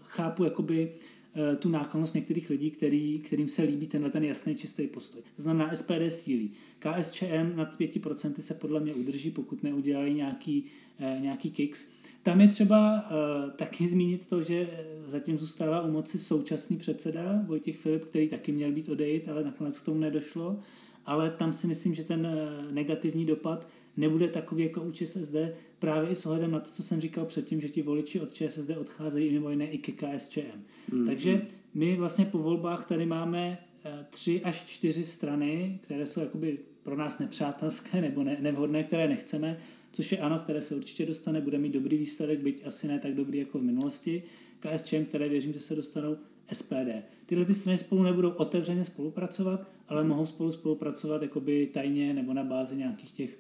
chápu 0.08 0.44
jakoby 0.44 0.92
eh, 0.92 1.17
tu 1.58 1.68
náklonost 1.68 2.14
některých 2.14 2.50
lidí, 2.50 2.70
který, 2.70 3.18
kterým 3.18 3.48
se 3.48 3.62
líbí 3.62 3.86
tenhle 3.86 4.10
ten 4.10 4.24
jasný 4.24 4.54
čistý 4.54 4.86
postoj. 4.86 5.22
To 5.36 5.42
znamená 5.42 5.74
SPD 5.74 6.02
sílí. 6.08 6.52
KSČM 6.78 7.52
nad 7.54 7.80
5% 7.80 8.40
se 8.40 8.54
podle 8.54 8.80
mě 8.80 8.94
udrží, 8.94 9.30
pokud 9.30 9.62
neudělají 9.62 10.14
nějaký, 10.14 10.64
eh, 10.98 11.18
nějaký 11.20 11.50
kicks. 11.50 11.86
Tam 12.22 12.40
je 12.40 12.48
třeba 12.48 12.94
uh, 13.10 13.50
taky 13.50 13.88
zmínit 13.88 14.26
to, 14.26 14.42
že 14.42 14.70
zatím 15.04 15.38
zůstává 15.38 15.82
u 15.82 15.90
moci 15.90 16.18
současný 16.18 16.76
předseda 16.76 17.44
Vojtěch 17.46 17.76
Filip, 17.76 18.04
který 18.04 18.28
taky 18.28 18.52
měl 18.52 18.72
být 18.72 18.88
odejít, 18.88 19.28
ale 19.28 19.44
nakonec 19.44 19.78
k 19.78 19.84
tomu 19.84 20.00
nedošlo. 20.00 20.60
Ale 21.06 21.30
tam 21.30 21.52
si 21.52 21.66
myslím, 21.66 21.94
že 21.94 22.04
ten 22.04 22.28
negativní 22.70 23.26
dopad 23.26 23.68
nebude 23.98 24.28
takový 24.28 24.62
jako 24.62 24.82
u 24.82 24.90
ČSSD, 24.90 25.36
právě 25.78 26.10
i 26.10 26.14
s 26.14 26.26
ohledem 26.26 26.50
na 26.50 26.60
to, 26.60 26.70
co 26.70 26.82
jsem 26.82 27.00
říkal 27.00 27.24
předtím, 27.24 27.60
že 27.60 27.68
ti 27.68 27.82
voliči 27.82 28.20
od 28.20 28.32
ČSSD 28.32 28.70
odcházejí 28.70 29.32
mimo 29.32 29.50
jiné 29.50 29.70
i 29.70 29.78
ke 29.78 29.92
KSČM. 29.92 30.62
Mm. 30.92 31.06
Takže 31.06 31.42
my 31.74 31.96
vlastně 31.96 32.24
po 32.24 32.38
volbách 32.38 32.86
tady 32.86 33.06
máme 33.06 33.58
eh, 33.84 34.06
tři 34.10 34.42
až 34.44 34.64
čtyři 34.64 35.04
strany, 35.04 35.78
které 35.82 36.06
jsou 36.06 36.20
jakoby 36.20 36.58
pro 36.82 36.96
nás 36.96 37.18
nepřátelské 37.18 38.00
nebo 38.00 38.24
ne, 38.24 38.36
nevhodné, 38.40 38.84
které 38.84 39.08
nechceme, 39.08 39.58
což 39.92 40.12
je 40.12 40.18
ano, 40.18 40.38
které 40.38 40.62
se 40.62 40.74
určitě 40.74 41.06
dostane, 41.06 41.40
bude 41.40 41.58
mít 41.58 41.72
dobrý 41.72 41.96
výsledek, 41.96 42.40
byť 42.40 42.66
asi 42.66 42.88
ne 42.88 42.98
tak 42.98 43.14
dobrý 43.14 43.38
jako 43.38 43.58
v 43.58 43.62
minulosti. 43.62 44.22
KSČM, 44.60 45.04
které 45.04 45.28
věřím, 45.28 45.52
že 45.52 45.60
se 45.60 45.74
dostanou 45.74 46.16
SPD. 46.52 47.04
Tyhle 47.26 47.44
ty 47.44 47.54
strany 47.54 47.78
spolu 47.78 48.02
nebudou 48.02 48.30
otevřeně 48.30 48.84
spolupracovat, 48.84 49.68
ale 49.88 50.04
mohou 50.04 50.26
spolu 50.26 50.50
spolupracovat 50.50 51.22
jakoby 51.22 51.66
tajně 51.66 52.14
nebo 52.14 52.34
na 52.34 52.44
bázi 52.44 52.76
nějakých 52.76 53.12
těch 53.12 53.38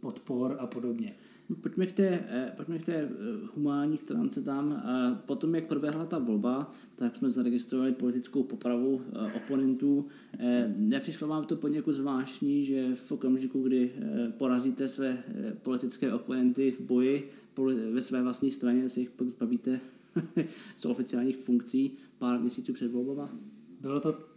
podpor 0.00 0.56
a 0.58 0.66
podobně. 0.66 1.14
Pojďme 1.60 1.86
k 1.86 1.92
té, 1.92 2.08
eh, 2.08 2.52
pojďme 2.56 2.78
k 2.78 2.84
té 2.84 3.08
humánní 3.54 3.96
stránce 3.96 4.42
tam. 4.42 4.82
Potom, 5.26 5.54
jak 5.54 5.64
proběhla 5.64 6.06
ta 6.06 6.18
volba, 6.18 6.70
tak 6.94 7.16
jsme 7.16 7.30
zaregistrovali 7.30 7.92
politickou 7.92 8.42
popravu 8.42 9.02
oponentů. 9.36 10.06
Nepřišlo 10.78 11.28
vám 11.28 11.44
to 11.44 11.56
poněkud 11.56 11.92
zvláštní, 11.92 12.64
že 12.64 12.94
v 12.94 13.12
okamžiku, 13.12 13.62
kdy 13.62 13.92
porazíte 14.38 14.88
své 14.88 15.22
politické 15.62 16.12
oponenty 16.12 16.70
v 16.70 16.80
boji 16.80 17.30
ve 17.92 18.02
své 18.02 18.22
vlastní 18.22 18.50
straně, 18.50 18.88
se 18.88 19.00
jich 19.00 19.10
pak 19.10 19.28
zbavíte 19.28 19.80
z 20.76 20.84
oficiálních 20.84 21.36
funkcí 21.36 21.96
pár 22.18 22.40
měsíců 22.40 22.72
před 22.72 22.92
volbama? 22.92 23.30
Bylo 23.80 24.00
to 24.00 24.27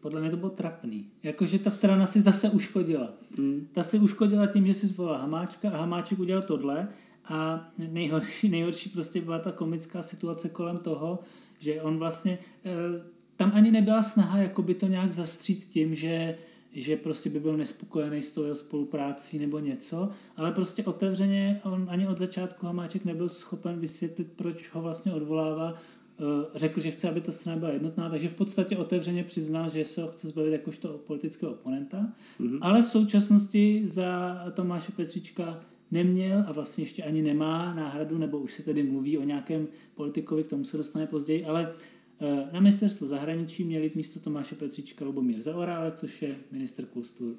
podle 0.00 0.20
mě 0.20 0.30
to 0.30 0.36
bylo 0.36 0.50
trapný. 0.50 1.10
Jakože 1.22 1.58
ta 1.58 1.70
strana 1.70 2.06
si 2.06 2.20
zase 2.20 2.50
uškodila. 2.50 3.12
Hmm. 3.38 3.68
Ta 3.72 3.82
si 3.82 3.98
uškodila 3.98 4.46
tím, 4.46 4.66
že 4.66 4.74
si 4.74 4.86
zvolila 4.86 5.18
Hamáčka 5.18 5.70
a 5.70 5.76
Hamáček 5.76 6.18
udělal 6.18 6.42
tohle 6.42 6.88
a 7.24 7.68
nejhorší, 7.78 8.48
nejhorší 8.48 8.90
prostě 8.90 9.20
byla 9.20 9.38
ta 9.38 9.52
komická 9.52 10.02
situace 10.02 10.48
kolem 10.48 10.76
toho, 10.76 11.18
že 11.58 11.82
on 11.82 11.98
vlastně, 11.98 12.38
eh, 12.64 12.70
tam 13.36 13.52
ani 13.54 13.70
nebyla 13.70 14.02
snaha 14.02 14.38
jakoby 14.38 14.74
to 14.74 14.86
nějak 14.86 15.12
zastřít 15.12 15.64
tím, 15.64 15.94
že 15.94 16.38
že 16.72 16.96
prostě 16.96 17.30
by 17.30 17.40
byl 17.40 17.56
nespokojený 17.56 18.22
s 18.22 18.32
tou 18.32 18.42
jeho 18.42 18.54
spoluprácí 18.54 19.38
nebo 19.38 19.58
něco, 19.58 20.08
ale 20.36 20.52
prostě 20.52 20.84
otevřeně 20.84 21.60
on 21.64 21.86
ani 21.90 22.06
od 22.06 22.18
začátku 22.18 22.66
Hamáček 22.66 23.04
nebyl 23.04 23.28
schopen 23.28 23.80
vysvětlit, 23.80 24.32
proč 24.36 24.70
ho 24.72 24.82
vlastně 24.82 25.12
odvolává, 25.12 25.74
Eh, 25.74 25.97
řekl, 26.54 26.80
že 26.80 26.90
chce, 26.90 27.08
aby 27.08 27.20
ta 27.20 27.32
strana 27.32 27.58
byla 27.58 27.70
jednotná, 27.70 28.10
takže 28.10 28.28
v 28.28 28.34
podstatě 28.34 28.76
otevřeně 28.76 29.24
přiznal, 29.24 29.70
že 29.70 29.84
se 29.84 30.02
ho 30.02 30.08
chce 30.08 30.28
zbavit 30.28 30.52
jakožto 30.52 30.88
politického 30.88 31.52
oponenta, 31.52 32.12
mm-hmm. 32.40 32.58
ale 32.60 32.82
v 32.82 32.86
současnosti 32.86 33.82
za 33.84 34.36
Tomáše 34.54 34.92
Petříčka 34.92 35.60
neměl 35.90 36.44
a 36.46 36.52
vlastně 36.52 36.84
ještě 36.84 37.02
ani 37.02 37.22
nemá 37.22 37.74
náhradu, 37.74 38.18
nebo 38.18 38.38
už 38.38 38.52
se 38.52 38.62
tedy 38.62 38.82
mluví 38.82 39.18
o 39.18 39.24
nějakém 39.24 39.68
politikovi, 39.94 40.44
k 40.44 40.48
tomu 40.48 40.64
se 40.64 40.76
dostane 40.76 41.06
později, 41.06 41.44
ale 41.44 41.72
eh, 41.72 41.97
na 42.52 42.60
ministerstvo 42.60 43.06
zahraničí 43.06 43.64
měl 43.64 43.82
jít 43.82 43.96
místo 43.96 44.20
Tomáše 44.20 44.54
Petříčka 44.54 45.04
Lubomír 45.04 45.40
Zaorálek, 45.40 45.94
což 45.94 46.22
je 46.22 46.36
minister 46.52 46.84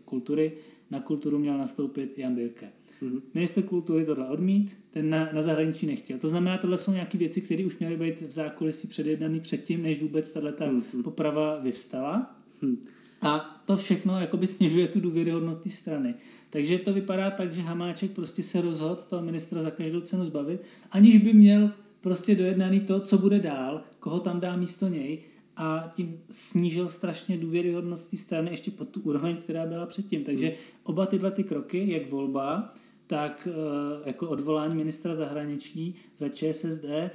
kultury. 0.06 0.52
Na 0.92 1.00
kulturu 1.00 1.40
měl 1.40 1.58
nastoupit 1.58 2.18
Jan 2.18 2.36
Birke. 2.36 2.70
Mm-hmm. 3.02 3.22
Minister 3.34 3.64
kultury 3.64 4.06
tohle 4.06 4.28
odmít, 4.28 4.78
ten 4.92 5.10
na, 5.10 5.30
na 5.34 5.42
zahraničí 5.42 5.86
nechtěl. 5.86 6.18
To 6.18 6.28
znamená, 6.28 6.58
tohle 6.58 6.78
jsou 6.78 6.92
nějaké 6.92 7.18
věci, 7.18 7.42
které 7.42 7.66
už 7.66 7.80
měly 7.80 7.98
být 7.98 8.22
v 8.22 8.32
zákulisí 8.32 8.88
předjednaný 8.88 9.40
předtím, 9.40 9.82
než 9.82 10.02
vůbec 10.02 10.32
tato 10.32 10.64
mm-hmm. 10.64 11.04
poprava 11.04 11.60
vyvstala. 11.60 12.36
Mm-hmm. 12.64 12.78
A 13.22 13.62
to 13.66 13.78
všechno 13.78 14.20
jakoby 14.20 14.48
snižuje 14.48 14.88
tu 14.88 15.00
důvěryhodnost 15.00 15.62
té 15.62 15.70
strany. 15.70 16.14
Takže 16.50 16.78
to 16.78 16.94
vypadá 16.94 17.32
tak, 17.32 17.54
že 17.54 17.62
Hamáček 17.62 18.12
prostě 18.12 18.44
se 18.44 18.62
rozhodl 18.62 19.02
toho 19.10 19.22
ministra 19.22 19.62
za 19.62 19.72
každou 19.72 20.02
cenu 20.02 20.26
zbavit, 20.26 20.62
aniž 20.92 21.18
by 21.18 21.34
měl 21.34 21.72
prostě 22.02 22.36
dojednaný 22.36 22.80
to, 22.80 23.00
co 23.00 23.18
bude 23.18 23.40
dál, 23.40 23.84
koho 24.00 24.20
tam 24.20 24.40
dá 24.40 24.56
místo 24.56 24.88
něj 24.88 25.20
a 25.56 25.92
tím 25.96 26.22
snížil 26.30 26.90
strašně 26.90 27.38
důvěryhodnost 27.38 28.10
té 28.12 28.18
strany 28.18 28.52
ještě 28.52 28.72
pod 28.72 28.90
tu 28.90 29.02
úroveň, 29.02 29.36
která 29.36 29.66
byla 29.66 29.86
předtím. 29.86 30.24
Takže 30.24 30.48
hmm. 30.48 30.56
oba 30.84 31.06
tyhle 31.06 31.32
ty 31.32 31.44
kroky, 31.44 31.92
jak 31.92 32.10
volba, 32.10 32.74
tak 33.08 33.48
eh, 33.52 34.10
jako 34.10 34.30
odvolání 34.30 34.76
ministra 34.76 35.14
zahraničí 35.14 35.96
za 36.18 36.30
ČSSD, 36.30 36.86
eh, 36.86 37.12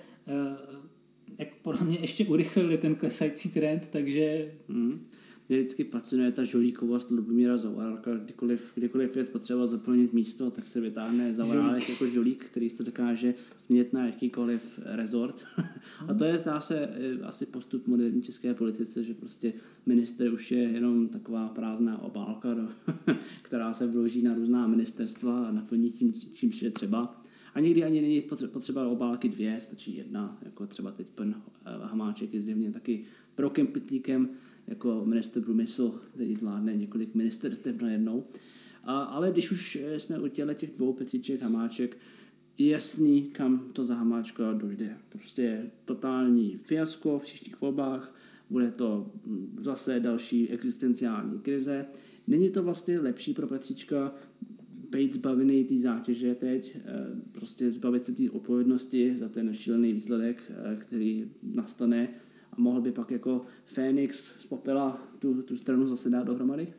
jak 1.39 1.55
podle 1.63 1.85
mě 1.85 1.99
ještě 1.99 2.25
urychlili 2.25 2.79
ten 2.79 2.95
klesající 2.95 3.51
trend, 3.51 3.89
takže... 3.93 4.53
Hmm 4.69 5.07
mě 5.49 5.59
vždycky 5.59 5.85
fascinuje 5.85 6.33
ta 6.33 6.45
žolíkovost 6.45 7.11
Lubomíra 7.11 7.57
Zavarálka. 7.57 8.15
Kdykoliv, 8.15 8.73
kdykoliv 8.75 9.17
je 9.17 9.25
potřeba 9.25 9.67
zaplnit 9.67 10.13
místo, 10.13 10.51
tak 10.51 10.67
se 10.67 10.81
vytáhne 10.81 11.35
Zavarálek 11.35 11.89
jako 11.89 12.07
žolík, 12.07 12.45
který 12.45 12.71
se 12.71 12.85
dokáže 12.85 13.35
změnit 13.59 13.93
na 13.93 14.07
jakýkoliv 14.07 14.81
rezort. 14.85 15.45
A 16.09 16.15
to 16.15 16.25
je, 16.25 16.39
zdá 16.39 16.61
se, 16.61 16.89
asi 17.23 17.47
postup 17.47 17.87
moderní 17.87 18.23
české 18.23 18.55
politice, 18.55 19.05
že 19.05 19.15
prostě 19.15 19.53
minister 19.87 20.33
už 20.33 20.53
je 20.53 20.63
jenom 20.63 21.09
taková 21.09 21.49
prázdná 21.49 22.03
obálka, 22.03 22.55
do, 22.55 22.69
která 23.43 23.75
se 23.75 23.87
vloží 23.87 24.23
na 24.23 24.35
různá 24.35 24.67
ministerstva 24.67 25.49
a 25.49 25.53
naplní 25.53 25.91
tím, 25.91 26.13
čím 26.13 26.51
je 26.63 26.71
třeba. 26.71 27.21
A 27.55 27.61
někdy 27.61 27.85
ani 27.85 28.01
není 28.01 28.23
potřeba 28.53 28.89
obálky 28.89 29.29
dvě, 29.29 29.59
stačí 29.61 29.97
jedna, 29.97 30.39
jako 30.43 30.67
třeba 30.67 30.91
teď 30.91 31.07
pan 31.15 31.35
eh, 31.65 31.71
Hamáček 31.83 32.35
je 32.35 32.43
zjevně 32.43 32.71
taky 32.71 33.05
pro 33.35 33.51
kempitlíkem 33.51 34.29
jako 34.67 35.05
minister 35.05 35.43
průmysl, 35.43 36.01
který 36.15 36.35
zvládne 36.35 36.77
několik 36.77 37.15
ministerstev 37.15 37.83
najednou. 37.83 38.25
A, 38.85 39.03
ale 39.03 39.31
když 39.31 39.51
už 39.51 39.79
eh, 39.83 40.01
jsme 40.01 40.19
u 40.19 40.29
těle 40.29 40.55
těch 40.55 40.77
dvou 40.77 40.93
Petříček, 40.93 41.43
Hamáček, 41.43 41.97
je 42.59 42.71
jasný, 42.71 43.23
kam 43.23 43.71
to 43.73 43.85
za 43.85 43.95
Hamáčka 43.95 44.53
dojde. 44.53 44.97
Prostě 45.09 45.71
totální 45.85 46.57
fiasko 46.57 47.19
v 47.19 47.23
příštích 47.23 47.61
volbách, 47.61 48.15
bude 48.51 48.71
to 48.71 49.13
hm, 49.27 49.59
zase 49.63 50.01
další 50.01 50.49
existenciální 50.49 51.39
krize. 51.39 51.87
Není 52.27 52.51
to 52.51 52.63
vlastně 52.63 53.01
lepší 53.01 53.35
pro 53.35 53.47
Petříčka 53.47 54.15
být 54.91 55.13
zbavený 55.13 55.65
té 55.65 55.79
zátěže 55.79 56.35
teď, 56.35 56.77
eh, 56.77 57.07
prostě 57.33 57.71
zbavit 57.71 58.03
se 58.03 58.13
té 58.13 58.31
odpovědnosti 58.31 59.17
za 59.17 59.29
ten 59.29 59.55
šílený 59.55 59.93
výsledek, 59.93 60.43
eh, 60.51 60.77
který 60.77 61.31
nastane 61.43 62.09
a 62.59 62.61
mohl 62.61 62.81
by 62.81 62.93
pak 62.93 63.11
jako 63.11 63.43
Fénix 63.65 64.25
z 64.41 64.47
popela 64.47 65.09
tu, 65.19 65.43
tu 65.43 65.57
stranu 65.57 65.87
zase 65.87 66.11
dát 66.11 66.27
dohromady? 66.27 66.73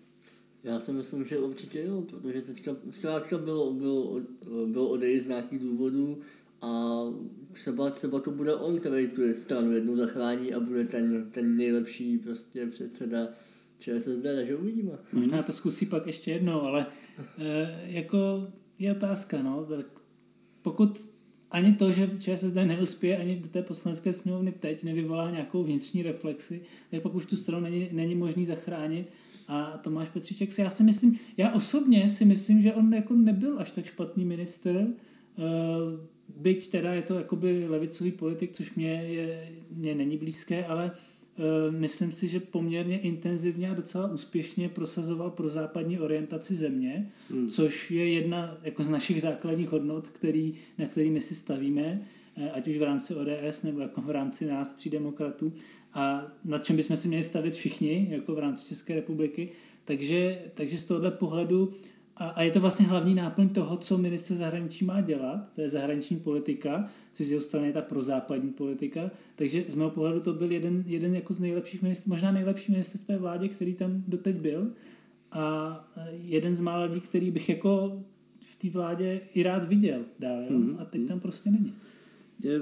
Já 0.63 0.79
si 0.79 0.91
myslím, 0.91 1.25
že 1.25 1.37
určitě 1.37 1.83
jo, 1.83 2.01
protože 2.01 2.41
teďka 2.41 2.75
zkrátka 2.91 3.37
bylo, 3.37 3.73
bylo, 3.73 4.21
bylo 4.65 4.89
odejít 4.89 5.23
z 5.23 5.27
nějakých 5.27 5.59
důvodů 5.59 6.17
a 6.61 7.01
třeba, 7.51 7.89
třeba 7.89 8.19
to 8.19 8.31
bude 8.31 8.55
on, 8.55 8.79
který 8.79 9.07
tu 9.07 9.21
stranu 9.33 9.71
jednou 9.71 9.95
zachrání 9.95 10.53
a 10.53 10.59
bude 10.59 10.85
ten, 10.85 11.29
ten 11.31 11.57
nejlepší 11.57 12.17
prostě 12.17 12.67
předseda 12.67 13.27
ČSSD, 13.79 14.23
takže 14.35 14.55
uvidíme. 14.55 14.91
Možná 15.13 15.43
to 15.43 15.51
zkusí 15.51 15.85
pak 15.85 16.07
ještě 16.07 16.31
jednou, 16.31 16.61
ale 16.61 16.85
e, 17.37 17.81
jako 17.85 18.47
je 18.79 18.91
otázka, 18.91 19.41
no. 19.41 19.67
Pokud 20.61 21.14
ani 21.55 21.73
to, 21.73 21.91
že 21.91 22.09
ČSSD 22.19 22.55
neuspěje 22.55 23.17
ani 23.17 23.35
do 23.35 23.47
té 23.47 23.61
poslanecké 23.61 24.13
sněmovny 24.13 24.51
teď, 24.51 24.83
nevyvolá 24.83 25.31
nějakou 25.31 25.63
vnitřní 25.63 26.03
reflexi, 26.03 26.61
tak 26.91 27.01
pak 27.01 27.15
už 27.15 27.25
tu 27.25 27.35
stranu 27.35 27.63
není, 27.63 27.89
není 27.91 28.15
možný 28.15 28.45
zachránit. 28.45 29.07
A 29.47 29.77
Tomáš 29.77 30.09
Petříček, 30.09 30.57
já 30.57 30.69
si 30.69 30.83
myslím, 30.83 31.19
já 31.37 31.53
osobně 31.53 32.09
si 32.09 32.25
myslím, 32.25 32.61
že 32.61 32.73
on 32.73 32.93
jako 32.93 33.13
nebyl 33.13 33.59
až 33.59 33.71
tak 33.71 33.85
špatný 33.85 34.25
minister, 34.25 34.87
eh, 34.87 35.41
byť 36.37 36.71
teda 36.71 36.93
je 36.93 37.01
to 37.01 37.15
jakoby 37.15 37.67
levicový 37.67 38.11
politik, 38.11 38.51
což 38.51 38.75
mě, 38.75 38.91
je, 38.91 39.49
mě 39.71 39.95
není 39.95 40.17
blízké, 40.17 40.65
ale 40.65 40.91
myslím 41.69 42.11
si, 42.11 42.27
že 42.27 42.39
poměrně 42.39 42.99
intenzivně 42.99 43.69
a 43.69 43.73
docela 43.73 44.11
úspěšně 44.11 44.69
prosazoval 44.69 45.31
pro 45.31 45.49
západní 45.49 45.99
orientaci 45.99 46.55
země, 46.55 47.11
hmm. 47.29 47.47
což 47.47 47.91
je 47.91 48.13
jedna 48.13 48.57
jako 48.63 48.83
z 48.83 48.89
našich 48.89 49.21
základních 49.21 49.69
hodnot, 49.69 50.07
který, 50.07 50.53
na 50.77 50.85
který 50.85 51.09
my 51.09 51.21
si 51.21 51.35
stavíme, 51.35 52.01
eh, 52.37 52.51
ať 52.51 52.67
už 52.67 52.77
v 52.77 52.83
rámci 52.83 53.15
ODS 53.15 53.63
nebo 53.63 53.79
jako 53.79 54.01
v 54.01 54.09
rámci 54.09 54.45
nás, 54.45 54.73
tří 54.73 54.89
demokratů, 54.89 55.53
a 55.93 56.27
na 56.45 56.59
čem 56.59 56.75
bychom 56.75 56.97
si 56.97 57.07
měli 57.07 57.23
stavit 57.23 57.55
všichni, 57.55 58.07
jako 58.09 58.35
v 58.35 58.39
rámci 58.39 58.67
České 58.67 58.95
republiky. 58.95 59.49
Takže, 59.85 60.41
takže 60.53 60.77
z 60.77 60.85
tohohle 60.85 61.11
pohledu 61.11 61.73
a, 62.17 62.27
a 62.27 62.41
je 62.41 62.51
to 62.51 62.59
vlastně 62.59 62.85
hlavní 62.85 63.15
náplň 63.15 63.49
toho, 63.49 63.77
co 63.77 63.97
minister 63.97 64.37
zahraničí 64.37 64.85
má 64.85 65.01
dělat, 65.01 65.49
to 65.55 65.61
je 65.61 65.69
zahraniční 65.69 66.17
politika, 66.17 66.89
což 67.13 67.25
z 67.25 67.31
jeho 67.31 67.41
strany 67.41 67.67
je 67.67 67.73
ta 67.73 67.81
prozápadní 67.81 68.51
politika. 68.51 69.11
Takže 69.35 69.65
z 69.67 69.75
mého 69.75 69.89
pohledu 69.89 70.19
to 70.19 70.33
byl 70.33 70.51
jeden, 70.51 70.83
jeden 70.87 71.15
jako 71.15 71.33
z 71.33 71.39
nejlepších 71.39 71.81
ministrů, 71.81 72.09
možná 72.09 72.31
nejlepší 72.31 72.71
minister 72.71 73.01
v 73.01 73.05
té 73.05 73.17
vládě, 73.17 73.47
který 73.47 73.73
tam 73.73 74.03
doteď 74.07 74.35
byl. 74.35 74.71
A 75.31 75.87
jeden 76.11 76.55
z 76.55 76.59
mála 76.59 76.85
lidí, 76.85 77.01
který 77.01 77.31
bych 77.31 77.49
jako 77.49 78.03
v 78.39 78.55
té 78.55 78.69
vládě 78.69 79.21
i 79.33 79.43
rád 79.43 79.65
viděl 79.65 80.01
dál. 80.19 80.43
Jo? 80.43 80.49
Mm-hmm. 80.49 80.75
A 80.79 80.85
teď 80.85 81.07
tam 81.07 81.19
prostě 81.19 81.51
není. 81.51 81.73
Je, 82.43 82.61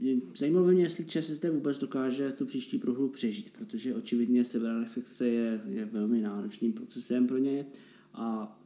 je, 0.00 0.16
zajímavé 0.36 0.72
mě, 0.72 0.82
jestli 0.82 1.04
ČSSD 1.04 1.44
vůbec 1.44 1.78
dokáže 1.78 2.32
tu 2.32 2.46
příští 2.46 2.78
prohru 2.78 3.08
přežít, 3.08 3.52
protože 3.58 3.94
očividně 3.94 4.44
sebereflexe 4.44 5.28
je, 5.28 5.60
je 5.68 5.84
velmi 5.84 6.20
náročným 6.20 6.72
procesem 6.72 7.26
pro 7.26 7.38
ně 7.38 7.66
a 8.14 8.58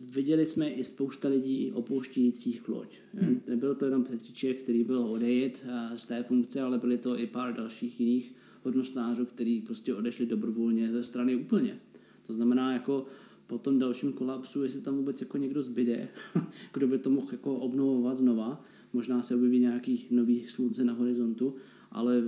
viděli 0.00 0.46
jsme 0.46 0.70
i 0.70 0.84
spousta 0.84 1.28
lidí 1.28 1.72
opouštějících 1.72 2.68
loď. 2.68 2.88
Hmm. 3.14 3.40
Nebyl 3.48 3.74
to 3.74 3.84
jenom 3.84 4.04
Petříček, 4.04 4.62
který 4.62 4.84
byl 4.84 4.98
odejít 4.98 5.66
z 5.96 6.04
té 6.04 6.22
funkce, 6.22 6.60
ale 6.60 6.78
byly 6.78 6.98
to 6.98 7.18
i 7.18 7.26
pár 7.26 7.54
dalších 7.54 8.00
jiných 8.00 8.34
hodnostnářů, 8.62 9.26
kteří 9.26 9.60
prostě 9.60 9.94
odešli 9.94 10.26
dobrovolně 10.26 10.92
ze 10.92 11.04
strany 11.04 11.36
úplně. 11.36 11.78
To 12.26 12.32
znamená, 12.32 12.72
jako 12.72 13.06
po 13.46 13.58
tom 13.58 13.78
dalším 13.78 14.12
kolapsu, 14.12 14.62
jestli 14.62 14.80
tam 14.80 14.96
vůbec 14.96 15.20
jako 15.20 15.38
někdo 15.38 15.62
zbyde, 15.62 16.08
kdo 16.72 16.88
by 16.88 16.98
to 16.98 17.10
mohl 17.10 17.28
jako 17.32 17.54
obnovovat 17.54 18.18
znova, 18.18 18.64
možná 18.92 19.22
se 19.22 19.34
objeví 19.34 19.58
nějaký 19.58 20.06
nový 20.10 20.44
slunce 20.46 20.84
na 20.84 20.92
horizontu, 20.92 21.54
ale 21.90 22.22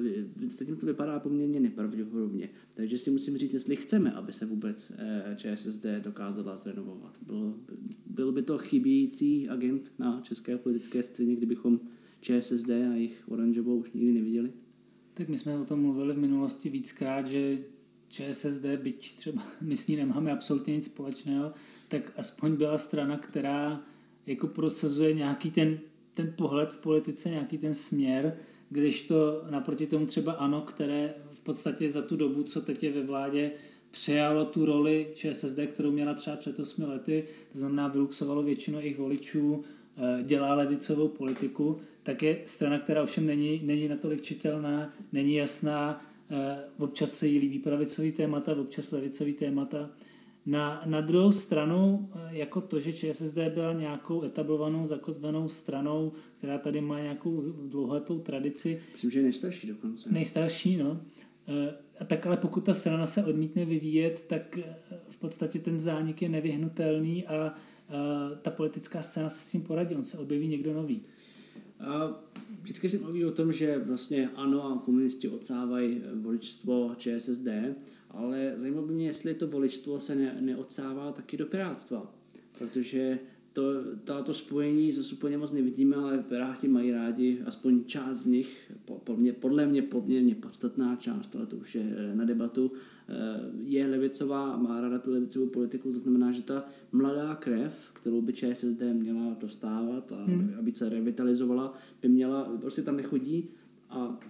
zatím 0.46 0.76
to 0.76 0.86
vypadá 0.86 1.20
poměrně 1.20 1.60
nepravděpodobně. 1.60 2.48
Takže 2.74 2.98
si 2.98 3.10
musím 3.10 3.38
říct, 3.38 3.54
jestli 3.54 3.76
chceme, 3.76 4.12
aby 4.12 4.32
se 4.32 4.46
vůbec 4.46 4.92
eh, 4.98 5.36
ČSSD 5.36 5.86
dokázala 6.00 6.56
zrenovovat. 6.56 7.18
Byl, 7.26 7.54
byl 8.06 8.32
by 8.32 8.42
to 8.42 8.58
chybějící 8.58 9.48
agent 9.48 9.92
na 9.98 10.20
české 10.20 10.58
politické 10.58 11.02
scéně, 11.02 11.36
kdybychom 11.36 11.80
ČSSD 12.20 12.70
a 12.70 12.94
jejich 12.94 13.24
oranžovou 13.28 13.76
už 13.76 13.92
nikdy 13.92 14.12
neviděli? 14.12 14.52
Tak 15.14 15.28
my 15.28 15.38
jsme 15.38 15.58
o 15.58 15.64
tom 15.64 15.80
mluvili 15.80 16.14
v 16.14 16.18
minulosti 16.18 16.68
víckrát, 16.68 17.26
že 17.26 17.58
ČSSD, 18.08 18.64
byť 18.82 19.16
třeba 19.16 19.42
my 19.60 19.76
s 19.76 19.86
ní 19.86 19.96
nemáme 19.96 20.32
absolutně 20.32 20.76
nic 20.76 20.84
společného, 20.84 21.52
tak 21.88 22.12
aspoň 22.16 22.56
byla 22.56 22.78
strana, 22.78 23.18
která 23.18 23.82
jako 24.26 24.46
prosazuje 24.46 25.14
nějaký 25.14 25.50
ten, 25.50 25.78
ten 26.14 26.32
pohled 26.36 26.72
v 26.72 26.78
politice, 26.78 27.28
nějaký 27.28 27.58
ten 27.58 27.74
směr, 27.74 28.36
když 28.70 29.02
to 29.02 29.42
naproti 29.50 29.86
tomu 29.86 30.06
třeba 30.06 30.32
ANO, 30.32 30.60
které 30.60 31.14
v 31.30 31.40
podstatě 31.40 31.90
za 31.90 32.02
tu 32.02 32.16
dobu, 32.16 32.42
co 32.42 32.60
teď 32.60 32.82
je 32.82 32.92
ve 32.92 33.02
vládě, 33.02 33.50
přejalo 33.90 34.44
tu 34.44 34.64
roli 34.64 35.06
ČSSD, 35.14 35.58
kterou 35.72 35.90
měla 35.90 36.14
třeba 36.14 36.36
před 36.36 36.58
8 36.58 36.82
lety, 36.82 37.24
to 37.52 37.58
znamená 37.58 37.88
vyluxovalo 37.88 38.42
většinu 38.42 38.80
jejich 38.80 38.98
voličů, 38.98 39.64
eh, 39.96 40.22
dělá 40.22 40.54
levicovou 40.54 41.08
politiku, 41.08 41.78
tak 42.02 42.22
je 42.22 42.38
strana, 42.44 42.78
která 42.78 43.02
ovšem 43.02 43.26
není, 43.26 43.60
není 43.64 43.88
natolik 43.88 44.22
čitelná, 44.22 44.94
není 45.12 45.34
jasná, 45.34 46.06
eh, 46.30 46.58
občas 46.78 47.12
se 47.12 47.26
jí 47.26 47.38
líbí 47.38 47.58
pravicový 47.58 48.12
témata, 48.12 48.52
občas 48.52 48.90
levicový 48.90 49.32
témata. 49.32 49.90
Na, 50.50 50.82
na 50.86 51.00
druhou 51.00 51.32
stranu, 51.32 52.08
eh, 52.14 52.36
jako 52.36 52.60
to, 52.60 52.80
že 52.80 52.92
ČSSD 52.92 53.38
byla 53.54 53.72
nějakou 53.72 54.24
etablovanou, 54.24 54.86
zakotvenou 54.86 55.48
stranou, 55.48 56.12
která 56.36 56.58
tady 56.58 56.80
má 56.80 57.00
nějakou 57.00 57.42
dlouholetou 57.68 58.18
tradici. 58.18 58.82
Myslím, 58.92 59.10
že 59.10 59.18
je 59.18 59.22
nejstarší 59.22 59.66
dokonce. 59.66 60.08
Nejstarší, 60.12 60.76
no. 60.76 61.00
Eh, 61.48 61.74
a 62.00 62.04
tak 62.04 62.26
ale 62.26 62.36
pokud 62.36 62.64
ta 62.64 62.74
strana 62.74 63.06
se 63.06 63.24
odmítne 63.24 63.64
vyvíjet, 63.64 64.24
tak 64.28 64.58
eh, 64.58 64.76
v 65.08 65.16
podstatě 65.16 65.58
ten 65.58 65.80
zánik 65.80 66.22
je 66.22 66.28
nevyhnutelný 66.28 67.26
a 67.26 67.54
ta 68.42 68.50
politická 68.50 69.02
scéna 69.02 69.28
se 69.28 69.40
s 69.40 69.50
tím 69.50 69.62
poradí, 69.62 69.94
on 69.94 70.04
se 70.04 70.18
objeví 70.18 70.48
někdo 70.48 70.74
nový. 70.74 71.02
A 71.80 72.22
vždycky 72.62 72.88
se 72.88 72.98
mluví 72.98 73.24
o 73.24 73.30
tom, 73.30 73.52
že 73.52 73.78
vlastně 73.78 74.28
ano 74.28 74.64
a 74.64 74.78
komunisti 74.84 75.28
odsávají 75.28 76.02
voličstvo 76.14 76.94
ČSSD, 76.98 77.48
ale 78.10 78.52
zajímalo 78.56 78.86
by 78.86 78.92
mě, 78.92 79.06
jestli 79.06 79.34
to 79.34 79.46
voličstvo 79.46 80.00
se 80.00 80.14
ne, 80.14 80.36
neodsává 80.40 81.12
taky 81.12 81.36
do 81.36 81.46
pirátstva, 81.46 82.14
protože 82.58 83.18
to, 83.52 83.62
tato 84.04 84.34
spojení 84.34 84.92
zase 84.92 85.14
úplně 85.14 85.38
moc 85.38 85.52
nevidíme, 85.52 85.96
ale 85.96 86.18
Piráti 86.18 86.68
mají 86.68 86.92
rádi, 86.92 87.42
aspoň 87.46 87.84
část 87.84 88.18
z 88.18 88.26
nich, 88.26 88.72
podle 88.84 89.16
mě, 89.16 89.32
podle 89.32 89.66
mě 89.66 89.82
poměrně 89.82 90.34
podstatná 90.34 90.96
část, 90.96 91.36
ale 91.36 91.46
to 91.46 91.56
už 91.56 91.74
je 91.74 91.96
eh, 91.96 92.16
na 92.16 92.24
debatu, 92.24 92.72
eh, 93.08 93.14
je 93.60 93.86
levicová, 93.86 94.56
má 94.56 94.80
ráda 94.80 94.98
tu 94.98 95.10
levicovou 95.10 95.46
politiku, 95.46 95.92
to 95.92 95.98
znamená, 95.98 96.32
že 96.32 96.42
ta 96.42 96.64
mladá 96.92 97.34
krev, 97.34 97.90
kterou 97.92 98.22
by 98.22 98.32
ČSSD 98.32 98.82
měla 98.92 99.36
dostávat 99.40 100.12
a 100.12 100.24
hmm. 100.24 100.54
aby 100.58 100.72
se 100.72 100.88
revitalizovala, 100.88 101.74
by 102.02 102.08
měla, 102.08 102.44
prostě 102.60 102.82
tam 102.82 102.96
nechodí 102.96 103.48
a 103.90 104.20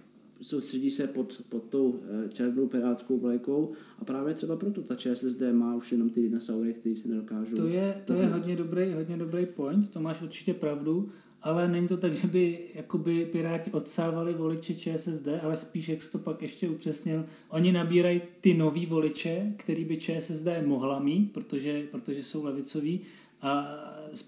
soustředí 0.42 0.90
se 0.90 1.06
pod, 1.06 1.42
pod 1.48 1.64
tou 1.64 2.00
eh, 2.24 2.28
červenou 2.28 2.66
pirátskou 2.66 3.18
vlajkou 3.18 3.72
a 3.98 4.04
právě 4.04 4.34
třeba 4.34 4.56
proto 4.56 4.82
ta 4.82 4.96
ČSSD 4.96 5.42
má 5.52 5.76
už 5.76 5.92
jenom 5.92 6.10
ty 6.10 6.20
dinosaury, 6.20 6.74
který 6.74 6.96
si 6.96 7.08
nedokážou. 7.08 7.56
To 7.56 7.66
je, 7.66 8.02
to 8.04 8.14
je 8.14 8.26
hodně 8.26 8.56
dobrý, 8.56 8.92
hodně 8.92 9.16
dobrý 9.16 9.46
point, 9.46 9.90
to 9.90 10.00
máš 10.00 10.22
určitě 10.22 10.54
pravdu, 10.54 11.08
ale 11.42 11.68
není 11.68 11.88
to 11.88 11.96
tak, 11.96 12.14
že 12.14 12.26
by 12.26 12.58
jakoby 12.74 13.28
Piráti 13.32 13.70
odsávali 13.70 14.34
voliče 14.34 14.74
ČSSD, 14.74 15.28
ale 15.42 15.56
spíš, 15.56 15.88
jak 15.88 16.02
jsi 16.02 16.10
to 16.10 16.18
pak 16.18 16.42
ještě 16.42 16.68
upřesnil, 16.68 17.24
oni 17.48 17.72
nabírají 17.72 18.20
ty 18.40 18.54
nový 18.54 18.86
voliče, 18.86 19.52
který 19.56 19.84
by 19.84 19.96
ČSSD 19.96 20.46
mohla 20.66 20.98
mít, 20.98 21.32
protože, 21.32 21.82
protože 21.90 22.22
jsou 22.22 22.44
levicoví 22.44 23.00
a 23.42 23.76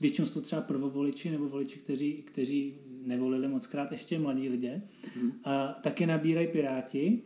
většinou 0.00 0.26
jsou 0.26 0.34
to 0.34 0.40
třeba 0.40 0.62
prvovoliči 0.62 1.30
nebo 1.30 1.48
voliči, 1.48 1.78
kteří, 1.78 2.12
kteří 2.12 2.74
nevolili 3.06 3.48
moc 3.48 3.66
krát 3.66 3.92
ještě 3.92 4.18
mladí 4.18 4.48
lidé, 4.48 4.82
hmm. 5.20 5.32
a 5.44 5.78
taky 5.82 6.06
nabírají 6.06 6.46
Piráti, 6.46 7.22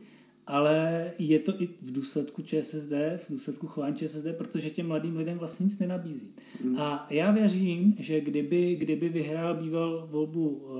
ale 0.46 1.10
je 1.18 1.38
to 1.38 1.62
i 1.62 1.66
v 1.82 1.92
důsledku 1.92 2.42
ČSSD, 2.42 2.92
v 3.16 3.30
důsledku 3.30 3.66
chování 3.66 3.96
ČSSD, 3.96 4.26
protože 4.38 4.70
těm 4.70 4.88
mladým 4.88 5.16
lidem 5.16 5.38
vlastně 5.38 5.64
nic 5.64 5.78
nenabízí. 5.78 6.28
Hmm. 6.62 6.78
A 6.78 7.06
já 7.10 7.30
věřím, 7.30 7.94
že 7.98 8.20
kdyby, 8.20 8.76
kdyby 8.76 9.08
vyhrál 9.08 9.54
býval 9.54 10.08
volbu 10.10 10.48
uh, 10.48 10.72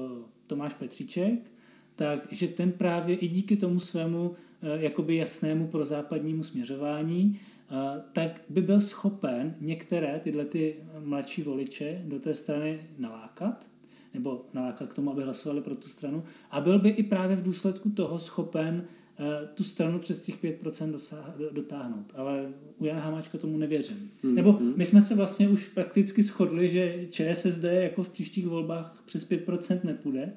Tomáš 0.46 0.74
Petříček, 0.74 1.50
tak 1.96 2.28
že 2.30 2.48
ten 2.48 2.72
právě 2.72 3.16
i 3.16 3.28
díky 3.28 3.56
tomu 3.56 3.80
svému 3.80 4.28
uh, 4.28 4.37
jakoby 4.74 5.16
jasnému 5.16 5.66
prozápadnímu 5.66 6.42
směřování, 6.42 7.40
uh, 7.70 7.76
tak 8.12 8.40
by 8.48 8.62
byl 8.62 8.80
schopen 8.80 9.54
některé 9.61 10.20
tyhle 10.24 10.44
ty 10.44 10.76
mladší 10.98 11.42
voliče 11.42 12.02
do 12.04 12.18
té 12.18 12.35
strany 12.35 12.80
nalákat 12.98 13.66
nebo 14.16 14.46
nalákat 14.55 14.88
k 14.88 14.94
tomu, 14.94 15.11
aby 15.11 15.22
hlasovali 15.22 15.61
pro 15.61 15.74
tu 15.74 15.88
stranu 15.88 16.24
a 16.50 16.61
byl 16.61 16.79
by 16.79 16.88
i 16.88 17.02
právě 17.02 17.37
v 17.37 17.42
důsledku 17.42 17.90
toho 17.90 18.18
schopen 18.18 18.85
uh, 19.18 19.26
tu 19.55 19.64
stranu 19.64 19.98
přes 19.98 20.22
těch 20.22 20.44
5% 20.44 20.92
dosáh, 20.92 21.35
dotáhnout. 21.52 22.12
Ale 22.14 22.52
u 22.79 22.85
Jana 22.85 23.00
Hamáčka 23.00 23.38
tomu 23.38 23.59
nevěřím. 23.59 24.11
Hmm. 24.22 24.35
Nebo 24.35 24.59
my 24.76 24.85
jsme 24.85 25.02
se 25.02 25.14
vlastně 25.14 25.48
už 25.48 25.68
prakticky 25.68 26.22
shodli, 26.22 26.68
že 26.68 27.07
ČSSD 27.11 27.64
jako 27.64 28.02
v 28.02 28.09
příštích 28.09 28.46
volbách 28.46 29.02
přes 29.07 29.31
5% 29.31 29.81
nepůjde. 29.85 30.33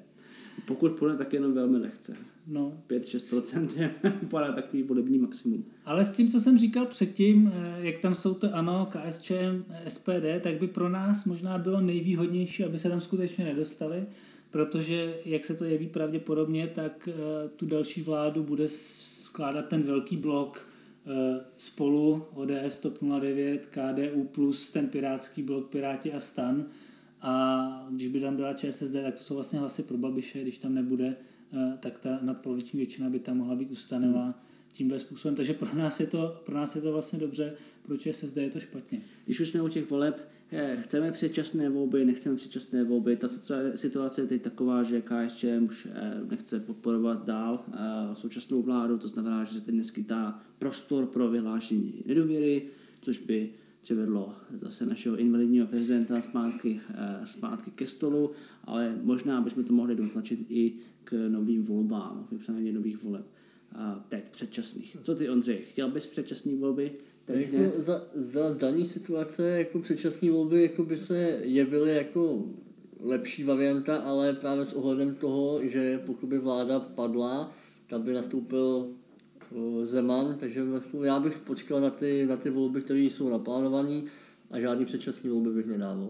Pokud 0.66 0.92
půjde, 0.92 1.16
tak 1.16 1.32
jenom 1.32 1.54
velmi 1.54 1.78
lehce. 1.78 2.16
No. 2.46 2.82
5-6% 2.88 3.80
je 3.80 3.94
vypadá 4.20 4.52
takový 4.52 4.82
volební 4.82 5.18
maximum. 5.18 5.64
Ale 5.84 6.04
s 6.04 6.12
tím, 6.12 6.28
co 6.28 6.40
jsem 6.40 6.58
říkal 6.58 6.86
předtím, 6.86 7.52
eh, 7.54 7.86
jak 7.86 7.98
tam 7.98 8.14
jsou 8.14 8.34
to 8.34 8.54
ANO, 8.54 8.88
KSČM, 8.90 9.64
SPD, 9.86 10.40
tak 10.40 10.58
by 10.58 10.68
pro 10.68 10.88
nás 10.88 11.24
možná 11.24 11.58
bylo 11.58 11.80
nejvýhodnější, 11.80 12.64
aby 12.64 12.78
se 12.78 12.88
tam 12.88 13.00
skutečně 13.00 13.44
nedostali, 13.44 14.06
protože, 14.50 15.14
jak 15.24 15.44
se 15.44 15.54
to 15.54 15.64
jeví 15.64 15.86
pravděpodobně, 15.86 16.66
tak 16.66 17.08
eh, 17.08 17.48
tu 17.48 17.66
další 17.66 18.02
vládu 18.02 18.42
bude 18.42 18.68
skládat 18.68 19.68
ten 19.68 19.82
velký 19.82 20.16
blok 20.16 20.68
eh, 21.06 21.40
spolu 21.58 22.24
ODS, 22.34 22.78
TOP 22.78 22.98
09, 23.20 23.66
KDU 23.66 24.24
plus 24.24 24.70
ten 24.70 24.88
pirátský 24.88 25.42
blok 25.42 25.68
Piráti 25.68 26.12
a 26.12 26.20
Stan. 26.20 26.64
A 27.22 27.86
když 27.90 28.08
by 28.08 28.20
tam 28.20 28.36
byla 28.36 28.52
ČSSD, 28.52 28.92
tak 28.92 29.14
to 29.14 29.24
jsou 29.24 29.34
vlastně 29.34 29.58
hlasy 29.58 29.82
pro 29.82 29.98
Babiše, 29.98 30.42
když 30.42 30.58
tam 30.58 30.74
nebude, 30.74 31.16
tak 31.80 31.98
ta 31.98 32.18
nadpoloviční 32.22 32.76
většina 32.76 33.10
by 33.10 33.18
tam 33.18 33.36
mohla 33.36 33.54
být 33.54 33.70
ustanová 33.70 34.42
tímhle 34.72 34.98
způsobem. 34.98 35.34
Takže 35.34 35.54
pro 35.54 35.74
nás 35.74 36.00
je 36.00 36.06
to, 36.06 36.40
pro 36.46 36.54
nás 36.54 36.76
je 36.76 36.82
to 36.82 36.92
vlastně 36.92 37.18
dobře, 37.18 37.52
proč 37.82 38.08
se 38.12 38.26
zde 38.26 38.42
je 38.42 38.50
to 38.50 38.60
špatně. 38.60 39.00
Když 39.24 39.40
už 39.40 39.48
jsme 39.48 39.62
u 39.62 39.68
těch 39.68 39.90
voleb, 39.90 40.28
eh, 40.52 40.76
chceme 40.80 41.12
předčasné 41.12 41.68
volby, 41.68 42.04
nechceme 42.04 42.36
předčasné 42.36 42.84
volby. 42.84 43.16
Ta 43.16 43.28
situace 43.74 44.20
je 44.20 44.26
teď 44.26 44.42
taková, 44.42 44.82
že 44.82 45.02
KSČM 45.02 45.64
už 45.64 45.88
eh, 45.92 46.20
nechce 46.30 46.60
podporovat 46.60 47.24
dál 47.24 47.64
současnou 48.12 48.62
vládu, 48.62 48.98
to 48.98 49.08
znamená, 49.08 49.44
že 49.44 49.52
se 49.52 49.60
teď 49.60 49.74
neskytá 49.74 50.42
prostor 50.58 51.06
pro 51.06 51.28
vyhlášení 51.28 52.02
nedůvěry, 52.06 52.62
což 53.00 53.18
by 53.18 53.50
přivedlo 53.82 54.34
zase 54.54 54.86
našeho 54.86 55.16
invalidního 55.16 55.66
prezidenta 55.66 56.20
zpátky, 56.20 56.80
zpátky 57.24 57.70
ke 57.70 57.86
stolu, 57.86 58.30
ale 58.64 58.98
možná 59.02 59.40
bychom 59.40 59.64
to 59.64 59.72
mohli 59.72 59.96
dotlačit 59.96 60.46
i 60.48 60.72
k 61.04 61.28
novým 61.28 61.62
volbám, 61.62 62.28
vypsání 62.32 62.72
nových 62.72 63.02
voleb. 63.04 63.26
A 63.74 64.04
teď 64.08 64.24
předčasných. 64.30 64.96
Co 65.02 65.14
ty, 65.14 65.28
Ondřej, 65.28 65.58
chtěl 65.58 65.90
bys 65.90 66.06
předčasné 66.06 66.56
volby? 66.56 66.92
teď 67.24 67.52
jako 67.52 67.82
za, 67.82 68.06
za 68.14 68.54
daný 68.54 68.86
situace 68.86 69.48
jako 69.48 69.78
předčasné 69.78 70.30
volby 70.30 70.62
jako 70.62 70.84
by 70.84 70.98
se 70.98 71.18
jevily 71.42 71.94
jako 71.94 72.44
lepší 73.00 73.44
varianta, 73.44 73.96
ale 73.96 74.32
právě 74.32 74.64
s 74.64 74.72
ohledem 74.72 75.14
toho, 75.14 75.60
že 75.62 76.02
pokud 76.06 76.26
by 76.26 76.38
vláda 76.38 76.80
padla, 76.80 77.52
tak 77.86 78.00
by 78.00 78.14
nastoupil 78.14 78.88
Zeman, 79.82 80.36
takže 80.38 80.64
vlastně 80.64 81.06
já 81.06 81.20
bych 81.20 81.38
počkal 81.38 81.80
na 81.80 81.90
ty, 81.90 82.26
na 82.26 82.36
ty 82.36 82.50
volby, 82.50 82.82
které 82.82 83.00
jsou 83.00 83.28
naplánované 83.28 84.02
a 84.50 84.60
žádný 84.60 84.84
předčasný 84.84 85.30
volby 85.30 85.50
bych 85.50 85.66
nedával. 85.66 86.08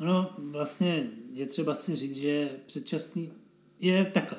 Ono 0.00 0.30
vlastně 0.38 1.10
je 1.32 1.46
třeba 1.46 1.74
si 1.74 1.96
říct, 1.96 2.16
že 2.16 2.50
předčasný 2.66 3.32
je 3.80 4.10
takhle. 4.14 4.38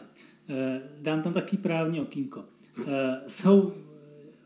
Eh, 0.49 0.81
dám 1.01 1.21
tam 1.21 1.33
taky 1.33 1.57
právní 1.57 2.01
okýnko. 2.01 2.45
Eh, 2.87 3.21
jsou 3.27 3.73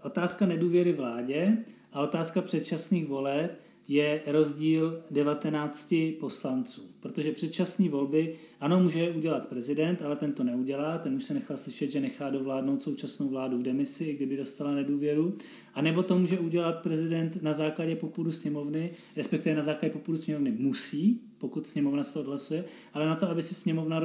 otázka 0.04 0.46
nedůvěry 0.46 0.94
vládě 0.94 1.58
a 1.94 2.02
otázka 2.02 2.42
předčasných 2.42 3.08
voleb 3.08 3.60
je 3.88 4.22
rozdíl 4.26 5.04
19 5.12 5.94
poslanců. 6.20 6.82
Protože 7.00 7.32
předčasné 7.32 7.90
volby, 7.90 8.36
ano, 8.60 8.80
může 8.80 9.10
udělat 9.10 9.50
prezident, 9.50 10.02
ale 10.02 10.16
ten 10.16 10.34
to 10.34 10.44
neudělá, 10.44 10.98
ten 10.98 11.16
už 11.16 11.24
se 11.24 11.34
nechal 11.34 11.58
slyšet, 11.58 11.92
že 11.92 12.00
nechá 12.00 12.30
dovládnout 12.30 12.82
současnou 12.82 13.30
vládu 13.30 13.58
v 13.58 13.62
demisi, 13.62 14.14
kdyby 14.14 14.38
dostala 14.38 14.72
nedůvěru. 14.72 15.38
A 15.74 15.82
nebo 15.82 16.04
to 16.04 16.20
může 16.20 16.40
udělat 16.40 16.82
prezident 16.82 17.44
na 17.44 17.54
základě 17.54 17.96
popudu 17.96 18.32
sněmovny, 18.32 18.92
respektive 19.16 19.56
na 19.56 19.64
základě 19.64 19.94
popudu 19.94 20.18
sněmovny 20.18 20.52
musí, 20.52 21.22
pokud 21.38 21.68
sněmovna 21.68 22.04
se 22.04 22.20
odhlasuje, 22.20 22.66
ale 22.94 23.06
na 23.06 23.16
to, 23.16 23.30
aby 23.30 23.44
si 23.44 23.56
sněmovna 23.56 24.02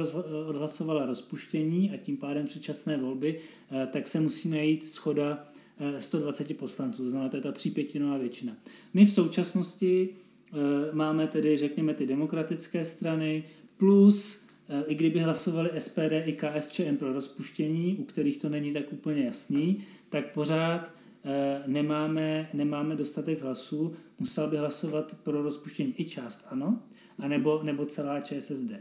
odhlasovala 0.47 1.05
rozpuštění 1.05 1.91
a 1.91 1.97
tím 1.97 2.17
pádem 2.17 2.45
předčasné 2.45 2.97
volby, 2.97 3.39
eh, 3.71 3.87
tak 3.87 4.07
se 4.07 4.19
musí 4.19 4.49
najít 4.49 4.89
schoda 4.89 5.52
120 5.97 6.57
poslanců, 6.57 7.03
to 7.03 7.09
znamená, 7.09 7.29
to 7.29 7.37
je 7.37 7.41
ta 7.41 7.51
třípětinová 7.51 8.17
většina. 8.17 8.57
My 8.93 9.05
v 9.05 9.11
současnosti 9.11 10.09
eh, 10.09 10.55
máme 10.91 11.27
tedy, 11.27 11.57
řekněme, 11.57 11.93
ty 11.93 12.05
demokratické 12.05 12.85
strany, 12.85 13.43
plus 13.77 14.45
eh, 14.69 14.83
i 14.87 14.95
kdyby 14.95 15.19
hlasovali 15.19 15.69
SPD 15.77 16.11
i 16.25 16.33
KSČM 16.33 16.95
pro 16.95 17.13
rozpuštění, 17.13 17.95
u 17.95 18.03
kterých 18.03 18.37
to 18.37 18.49
není 18.49 18.73
tak 18.73 18.93
úplně 18.93 19.25
jasný, 19.25 19.83
tak 20.09 20.33
pořád 20.33 20.93
eh, 21.25 21.63
nemáme, 21.67 22.49
nemáme 22.53 22.95
dostatek 22.95 23.41
hlasů, 23.41 23.93
musel 24.19 24.47
by 24.47 24.57
hlasovat 24.57 25.15
pro 25.23 25.41
rozpuštění 25.41 25.93
i 25.97 26.05
část 26.05 26.45
ano, 26.49 26.79
anebo, 27.19 27.63
nebo 27.63 27.85
celá 27.85 28.21
ČSSD. 28.21 28.71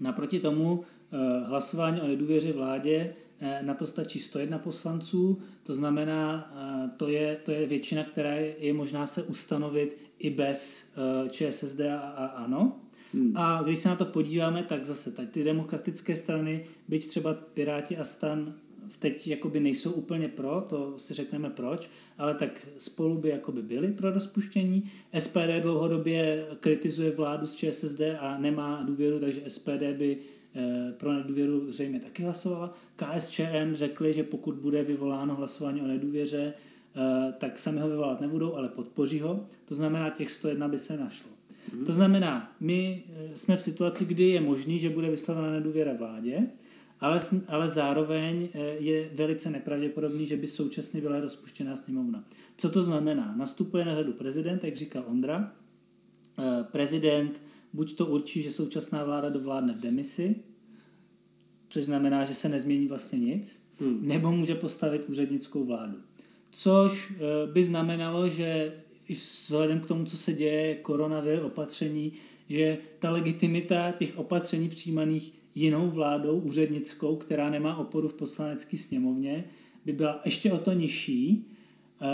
Naproti 0.00 0.40
tomu 0.40 0.84
hlasování 1.46 2.00
o 2.00 2.06
nedůvěře 2.06 2.52
vládě 2.52 3.14
Eh, 3.14 3.29
na 3.62 3.74
to 3.74 3.86
stačí 3.86 4.20
101 4.20 4.58
poslanců, 4.58 5.38
to 5.62 5.74
znamená, 5.74 6.52
eh, 6.56 6.90
to 6.96 7.08
je, 7.08 7.36
to 7.44 7.52
je 7.52 7.66
většina, 7.66 8.04
která 8.04 8.34
je 8.34 8.72
možná 8.72 9.06
se 9.06 9.22
ustanovit 9.22 9.96
i 10.18 10.30
bez 10.30 10.84
eh, 11.24 11.28
ČSSD 11.28 11.80
a, 11.80 11.98
a 11.98 12.26
ANO. 12.26 12.76
Hmm. 13.14 13.36
A 13.36 13.62
když 13.62 13.78
se 13.78 13.88
na 13.88 13.96
to 13.96 14.04
podíváme, 14.04 14.62
tak 14.62 14.84
zase 14.84 15.12
tak 15.12 15.30
ty 15.30 15.44
demokratické 15.44 16.16
strany, 16.16 16.64
byť 16.88 17.06
třeba 17.08 17.34
Piráti 17.34 17.96
a 17.96 18.04
Stan 18.04 18.54
teď 18.98 19.28
jakoby 19.28 19.60
nejsou 19.60 19.92
úplně 19.92 20.28
pro, 20.28 20.66
to 20.68 20.98
si 20.98 21.14
řekneme 21.14 21.50
proč, 21.50 21.90
ale 22.18 22.34
tak 22.34 22.66
spolu 22.76 23.18
by 23.18 23.28
jakoby 23.28 23.62
byli 23.62 23.92
pro 23.92 24.10
rozpuštění. 24.10 24.90
SPD 25.18 25.60
dlouhodobě 25.62 26.46
kritizuje 26.60 27.10
vládu 27.10 27.46
z 27.46 27.54
ČSSD 27.54 28.00
a 28.20 28.38
nemá 28.38 28.82
důvěru, 28.82 29.20
takže 29.20 29.42
SPD 29.46 29.92
by 29.96 30.18
Eh, 30.18 30.39
pro 30.96 31.12
nedůvěru 31.12 31.72
zřejmě 31.72 32.00
taky 32.00 32.22
hlasovala. 32.22 32.74
KSČM 32.96 33.72
řekli, 33.72 34.14
že 34.14 34.22
pokud 34.22 34.54
bude 34.54 34.82
vyvoláno 34.82 35.34
hlasování 35.34 35.82
o 35.82 35.86
nedůvěře, 35.86 36.54
eh, 36.96 37.32
tak 37.38 37.58
sami 37.58 37.80
ho 37.80 37.88
vyvolat 37.88 38.20
nebudou, 38.20 38.54
ale 38.54 38.68
podpoří 38.68 39.20
ho. 39.20 39.46
To 39.64 39.74
znamená, 39.74 40.10
těch 40.10 40.30
101 40.30 40.68
by 40.68 40.78
se 40.78 40.96
našlo. 40.96 41.30
Hmm. 41.72 41.84
To 41.84 41.92
znamená, 41.92 42.56
my 42.60 43.02
eh, 43.08 43.36
jsme 43.36 43.56
v 43.56 43.62
situaci, 43.62 44.04
kdy 44.04 44.28
je 44.28 44.40
možný, 44.40 44.78
že 44.78 44.90
bude 44.90 45.10
vyslovena 45.10 45.50
nedůvěra 45.50 45.92
vládě, 45.92 46.46
ale, 47.00 47.18
ale 47.48 47.68
zároveň 47.68 48.48
je 48.78 49.10
velice 49.14 49.50
nepravděpodobný, 49.50 50.26
že 50.26 50.36
by 50.36 50.46
současně 50.46 51.00
byla 51.00 51.20
rozpuštěná 51.20 51.76
sněmovna. 51.76 52.24
Co 52.56 52.70
to 52.70 52.82
znamená? 52.82 53.34
Nastupuje 53.36 53.84
na 53.84 53.94
řadu 53.94 54.12
prezident, 54.12 54.64
jak 54.64 54.76
říkal 54.76 55.04
Ondra. 55.06 55.52
Prezident 56.62 57.42
buď 57.72 57.96
to 57.96 58.06
určí, 58.06 58.42
že 58.42 58.50
současná 58.50 59.04
vláda 59.04 59.28
dovládne 59.28 59.72
v 59.72 59.80
demisi, 59.80 60.36
což 61.68 61.84
znamená, 61.84 62.24
že 62.24 62.34
se 62.34 62.48
nezmění 62.48 62.86
vlastně 62.86 63.18
nic, 63.18 63.62
hmm. 63.80 63.98
nebo 64.08 64.32
může 64.32 64.54
postavit 64.54 65.08
úřednickou 65.08 65.64
vládu. 65.64 65.98
Což 66.50 67.12
eh, 67.12 67.52
by 67.52 67.64
znamenalo, 67.64 68.28
že 68.28 68.72
i 69.08 69.14
vzhledem 69.14 69.80
k 69.80 69.86
tomu, 69.86 70.04
co 70.04 70.16
se 70.16 70.32
děje, 70.32 70.74
koronavir, 70.74 71.42
opatření, 71.42 72.12
že 72.48 72.78
ta 72.98 73.10
legitimita 73.10 73.92
těch 73.92 74.18
opatření 74.18 74.68
přijímaných 74.68 75.32
jinou 75.54 75.90
vládou, 75.90 76.40
úřednickou, 76.40 77.16
která 77.16 77.50
nemá 77.50 77.76
oporu 77.76 78.08
v 78.08 78.14
poslanecké 78.14 78.76
sněmovně, 78.76 79.44
by 79.84 79.92
byla 79.92 80.20
ještě 80.24 80.52
o 80.52 80.58
to 80.58 80.72
nižší. 80.72 81.46
Uh, 82.00 82.06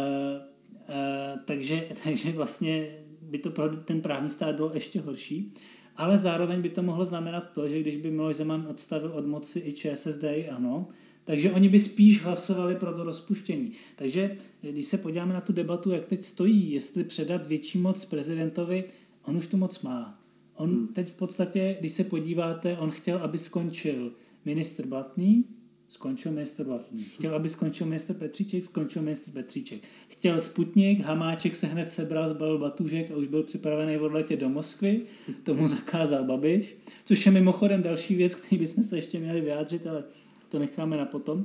uh, 0.89 1.41
takže, 1.45 1.89
takže 2.05 2.33
vlastně 2.33 2.99
by 3.31 3.39
to 3.39 3.51
pro 3.51 3.77
ten 3.77 4.01
právní 4.01 4.31
stát 4.31 4.57
bylo 4.57 4.71
ještě 4.75 5.01
horší. 5.01 5.53
Ale 5.97 6.19
zároveň 6.19 6.63
by 6.63 6.71
to 6.71 6.83
mohlo 6.83 7.05
znamenat 7.05 7.51
to, 7.55 7.69
že 7.69 7.81
když 7.81 7.97
by 7.97 8.11
Miloš 8.11 8.37
Zeman 8.37 8.67
odstavil 8.71 9.13
od 9.13 9.27
moci 9.27 9.63
i 9.67 9.73
ČSSD 9.73 10.25
i 10.25 10.49
ANO, 10.49 10.89
takže 11.25 11.53
oni 11.53 11.69
by 11.69 11.81
spíš 11.81 12.23
hlasovali 12.23 12.77
pro 12.77 12.93
to 12.93 13.05
rozpuštění. 13.05 13.73
Takže 13.97 14.37
když 14.61 14.87
se 14.87 14.99
podíváme 14.99 15.35
na 15.35 15.41
tu 15.41 15.53
debatu, 15.53 15.91
jak 15.91 16.07
teď 16.07 16.25
stojí, 16.25 16.73
jestli 16.73 17.05
předat 17.05 17.47
větší 17.47 17.79
moc 17.79 18.05
prezidentovi, 18.05 18.85
on 19.25 19.37
už 19.37 19.47
tu 19.47 19.57
moc 19.57 19.83
má. 19.83 20.21
On 20.55 20.71
hmm. 20.71 20.89
teď 20.89 21.09
v 21.09 21.17
podstatě, 21.17 21.77
když 21.81 21.93
se 21.93 22.05
podíváte, 22.05 22.79
on 22.79 22.91
chtěl, 22.91 23.19
aby 23.19 23.39
skončil 23.39 24.13
ministr 24.45 24.87
Blatný, 24.87 25.45
skončil 25.89 26.33
ministr 26.33 26.65
Blatný. 26.65 27.05
Chtěl, 27.05 27.35
aby 27.35 27.49
skončil 27.49 27.87
ministr 27.87 28.15
Petříček, 28.15 28.65
skončil 28.65 29.03
ministr 29.03 29.31
Petříček. 29.31 29.81
Chtěl 30.09 30.41
Sputnik, 30.41 31.01
Hamáček 31.01 31.57
se 31.57 31.67
hned 31.67 31.91
sebral, 31.91 32.29
zbalil 32.29 32.59
batůžek 32.59 33.11
a 33.11 33.17
už 33.17 33.27
byl 33.27 33.43
připravený 33.43 33.99
odletět 33.99 34.41
do 34.41 34.49
Moskvy. 34.49 35.03
Tomu 35.43 35.69
zakázal 35.69 36.25
Babiš, 36.25 36.77
což 37.05 37.27
je 37.27 37.33
mimochodem 37.33 37.83
další 37.83 38.15
věc, 38.15 38.35
který 38.35 38.59
bychom 38.59 38.83
se 38.83 38.97
ještě 38.97 39.19
měli 39.19 39.41
vyjádřit, 39.41 39.87
ale 39.87 40.05
to 40.49 40.59
necháme 40.59 40.97
na 40.97 41.05
potom. 41.05 41.45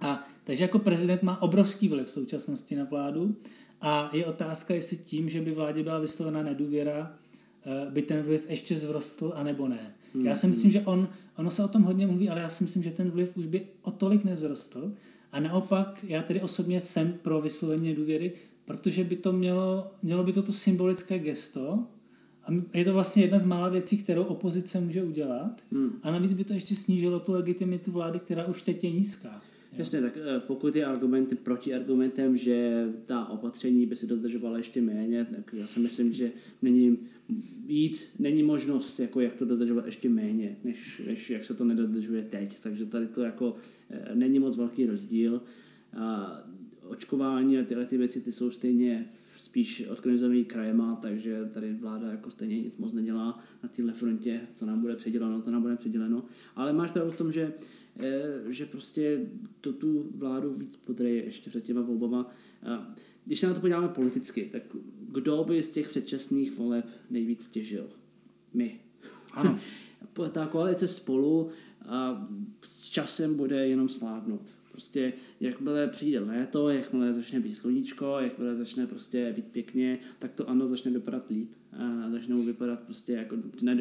A 0.00 0.28
takže 0.44 0.64
jako 0.64 0.78
prezident 0.78 1.22
má 1.22 1.42
obrovský 1.42 1.88
vliv 1.88 2.06
v 2.06 2.10
současnosti 2.10 2.76
na 2.76 2.84
vládu 2.84 3.36
a 3.80 4.10
je 4.12 4.26
otázka, 4.26 4.74
jestli 4.74 4.96
tím, 4.96 5.28
že 5.28 5.40
by 5.40 5.50
vládě 5.50 5.82
byla 5.82 5.98
vyslovena 5.98 6.42
nedůvěra, 6.42 7.16
eh, 7.66 7.90
by 7.90 8.02
ten 8.02 8.22
vliv 8.22 8.50
ještě 8.50 8.76
zvrostl, 8.76 9.32
anebo 9.36 9.68
ne. 9.68 9.94
Já 10.22 10.34
si 10.34 10.46
myslím, 10.46 10.70
že 10.70 10.80
on, 10.80 11.08
ono 11.36 11.50
se 11.50 11.64
o 11.64 11.68
tom 11.68 11.82
hodně 11.82 12.06
mluví, 12.06 12.28
ale 12.28 12.40
já 12.40 12.48
si 12.48 12.64
myslím, 12.64 12.82
že 12.82 12.90
ten 12.90 13.10
vliv 13.10 13.36
už 13.36 13.46
by 13.46 13.66
o 13.82 13.90
tolik 13.90 14.24
nezrostl. 14.24 14.92
A 15.32 15.40
naopak, 15.40 16.04
já 16.08 16.22
tedy 16.22 16.40
osobně 16.40 16.80
jsem 16.80 17.12
pro 17.12 17.40
vyslovení 17.40 17.94
důvěry, 17.94 18.32
protože 18.64 19.04
by 19.04 19.16
to 19.16 19.32
mělo, 19.32 19.90
mělo 20.02 20.24
by 20.24 20.32
toto 20.32 20.52
symbolické 20.52 21.18
gesto, 21.18 21.86
a 22.44 22.78
je 22.78 22.84
to 22.84 22.92
vlastně 22.92 23.22
jedna 23.22 23.38
z 23.38 23.44
mála 23.44 23.68
věcí, 23.68 23.98
kterou 23.98 24.22
opozice 24.22 24.80
může 24.80 25.04
udělat. 25.04 25.62
Hmm. 25.72 25.92
A 26.02 26.10
navíc 26.10 26.32
by 26.32 26.44
to 26.44 26.52
ještě 26.52 26.76
snížilo 26.76 27.20
tu 27.20 27.32
legitimitu 27.32 27.92
vlády, 27.92 28.18
která 28.18 28.44
už 28.44 28.62
teď 28.62 28.84
je 28.84 28.90
nízká. 28.90 29.42
Jasně, 29.78 30.00
tak 30.00 30.16
eh, 30.16 30.40
pokud 30.40 30.76
je 30.76 30.84
argumenty 30.84 31.34
proti 31.34 31.74
argumentem, 31.74 32.36
že 32.36 32.86
ta 33.06 33.26
opatření 33.26 33.86
by 33.86 33.96
se 33.96 34.06
dodržovala 34.06 34.58
ještě 34.58 34.82
méně, 34.82 35.26
tak 35.36 35.54
já 35.54 35.66
si 35.66 35.80
myslím, 35.80 36.12
že 36.12 36.32
není 36.62 36.98
jít, 37.66 38.04
není 38.18 38.42
možnost, 38.42 39.00
jako 39.00 39.20
jak 39.20 39.34
to 39.34 39.44
dodržovat 39.44 39.86
ještě 39.86 40.08
méně, 40.08 40.56
než, 40.64 41.02
než 41.06 41.30
jak 41.30 41.44
se 41.44 41.54
to 41.54 41.64
nedodržuje 41.64 42.22
teď. 42.22 42.56
Takže 42.62 42.86
tady 42.86 43.06
to 43.06 43.22
jako 43.22 43.56
e, 43.90 44.14
není 44.14 44.38
moc 44.38 44.56
velký 44.56 44.86
rozdíl. 44.86 45.42
A 45.96 46.40
očkování 46.88 47.58
a 47.58 47.64
tyhle 47.64 47.86
ty 47.86 47.98
věci 47.98 48.20
ty 48.20 48.32
jsou 48.32 48.50
stejně 48.50 49.06
spíš 49.46 49.86
organizovaný 49.88 50.44
krajema, 50.44 50.96
takže 51.02 51.50
tady 51.54 51.74
vláda 51.74 52.10
jako 52.10 52.30
stejně 52.30 52.60
nic 52.60 52.76
moc 52.76 52.92
nedělá 52.92 53.38
na 53.62 53.68
téhle 53.68 53.92
frontě, 53.92 54.40
co 54.54 54.66
nám 54.66 54.80
bude 54.80 54.96
předěleno, 54.96 55.42
to 55.42 55.50
nám 55.50 55.62
bude 55.62 55.76
předěleno. 55.76 56.24
Ale 56.56 56.72
máš 56.72 56.90
pravdu 56.90 57.12
v 57.12 57.16
tom, 57.16 57.32
že, 57.32 57.52
e, 57.98 58.52
že 58.52 58.66
prostě 58.66 59.26
to 59.60 59.72
tu 59.72 60.10
vládu 60.14 60.54
víc 60.54 60.76
podreje 60.76 61.24
ještě 61.24 61.50
před 61.50 61.64
těma 61.64 61.80
volbama. 61.80 62.30
Když 63.24 63.40
se 63.40 63.46
na 63.46 63.54
to 63.54 63.60
podíváme 63.60 63.88
politicky, 63.88 64.48
tak 64.52 64.62
kdo 65.08 65.44
by 65.44 65.62
z 65.62 65.70
těch 65.70 65.88
předčasných 65.88 66.58
voleb 66.58 66.86
nejvíc 67.10 67.46
těžil? 67.46 67.86
My. 68.54 68.80
Ano. 69.34 69.58
Ta 70.32 70.46
koalice 70.46 70.88
spolu 70.88 71.48
a 71.86 72.28
s 72.62 72.88
časem 72.88 73.34
bude 73.34 73.68
jenom 73.68 73.88
sládnout. 73.88 74.50
Prostě 74.76 75.12
jakmile 75.40 75.88
přijde 75.88 76.20
léto, 76.20 76.68
jakmile 76.68 77.12
začne 77.12 77.40
být 77.40 77.54
sluníčko, 77.54 78.16
jakmile 78.20 78.56
začne 78.56 78.86
prostě 78.86 79.32
být 79.36 79.44
pěkně, 79.44 79.98
tak 80.18 80.32
to 80.32 80.50
ano 80.50 80.68
začne 80.68 80.90
vypadat 80.90 81.30
líp. 81.30 81.50
A 81.72 82.10
začnou 82.10 82.42
vypadat 82.42 82.80
prostě 82.80 83.12
jako 83.12 83.36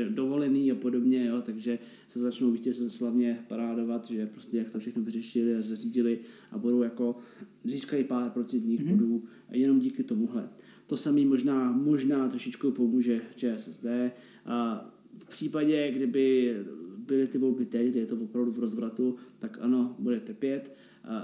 dovolený 0.10 0.72
a 0.72 0.76
podobně, 0.76 1.26
jo, 1.26 1.42
takže 1.42 1.80
se 2.08 2.20
začnou 2.20 2.52
vítěze 2.52 2.90
slavně 2.90 3.40
parádovat, 3.48 4.06
že 4.10 4.26
prostě 4.26 4.58
jak 4.58 4.72
to 4.72 4.80
všechno 4.80 5.04
vyřešili 5.04 5.56
a 5.56 5.62
zařídili 5.62 6.20
a 6.52 6.58
budou 6.58 6.84
jako 6.84 7.18
získají 7.64 8.04
pár 8.04 8.30
procentních 8.30 8.82
mm-hmm. 8.82 8.90
bodů 8.90 9.24
jenom 9.52 9.80
díky 9.80 10.04
tomuhle. 10.04 10.50
To 10.88 10.98
samý 10.98 11.26
možná, 11.26 11.72
možná 11.72 12.30
trošičku 12.30 12.72
pomůže 12.72 13.22
ČSSD. 13.36 13.86
A 14.46 14.90
v 15.18 15.30
případě, 15.30 15.92
kdyby 15.92 16.56
byly 17.08 17.28
ty 17.28 17.38
volby 17.38 17.66
teď, 17.66 17.88
kdy 17.88 18.00
je 18.00 18.06
to 18.06 18.16
opravdu 18.16 18.52
v 18.52 18.60
rozvratu, 18.60 19.16
tak 19.40 19.58
ano, 19.62 19.96
budete 20.00 20.34
pět, 20.34 20.76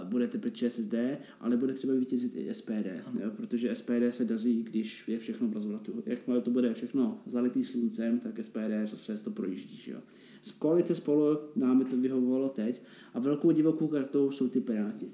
budete 0.03 0.37
pro 0.37 0.49
ČSSD, 0.49 0.95
ale 1.39 1.57
bude 1.57 1.73
třeba 1.73 1.93
vítězit 1.93 2.35
i 2.35 2.53
SPD, 2.53 2.87
jo, 3.19 3.31
protože 3.35 3.75
SPD 3.75 3.91
se 4.09 4.25
daří, 4.25 4.63
když 4.63 5.07
je 5.07 5.19
všechno 5.19 5.47
v 5.47 5.53
rozvratu. 5.53 6.03
Jakmile 6.05 6.41
to 6.41 6.51
bude 6.51 6.73
všechno 6.73 7.21
zalitý 7.25 7.63
sluncem, 7.63 8.19
tak 8.19 8.43
SPD 8.43 8.71
zase 8.83 9.17
to 9.17 9.31
projíždí. 9.31 9.91
Jo. 9.91 9.99
Z 10.41 10.51
koalice 10.51 10.95
spolu 10.95 11.39
nám 11.55 11.85
to 11.85 11.97
vyhovovalo 11.97 12.49
teď 12.49 12.81
a 13.13 13.19
velkou 13.19 13.51
divokou 13.51 13.87
kartou 13.87 14.31
jsou 14.31 14.49
ty 14.49 14.61
Piráti. 14.61 15.11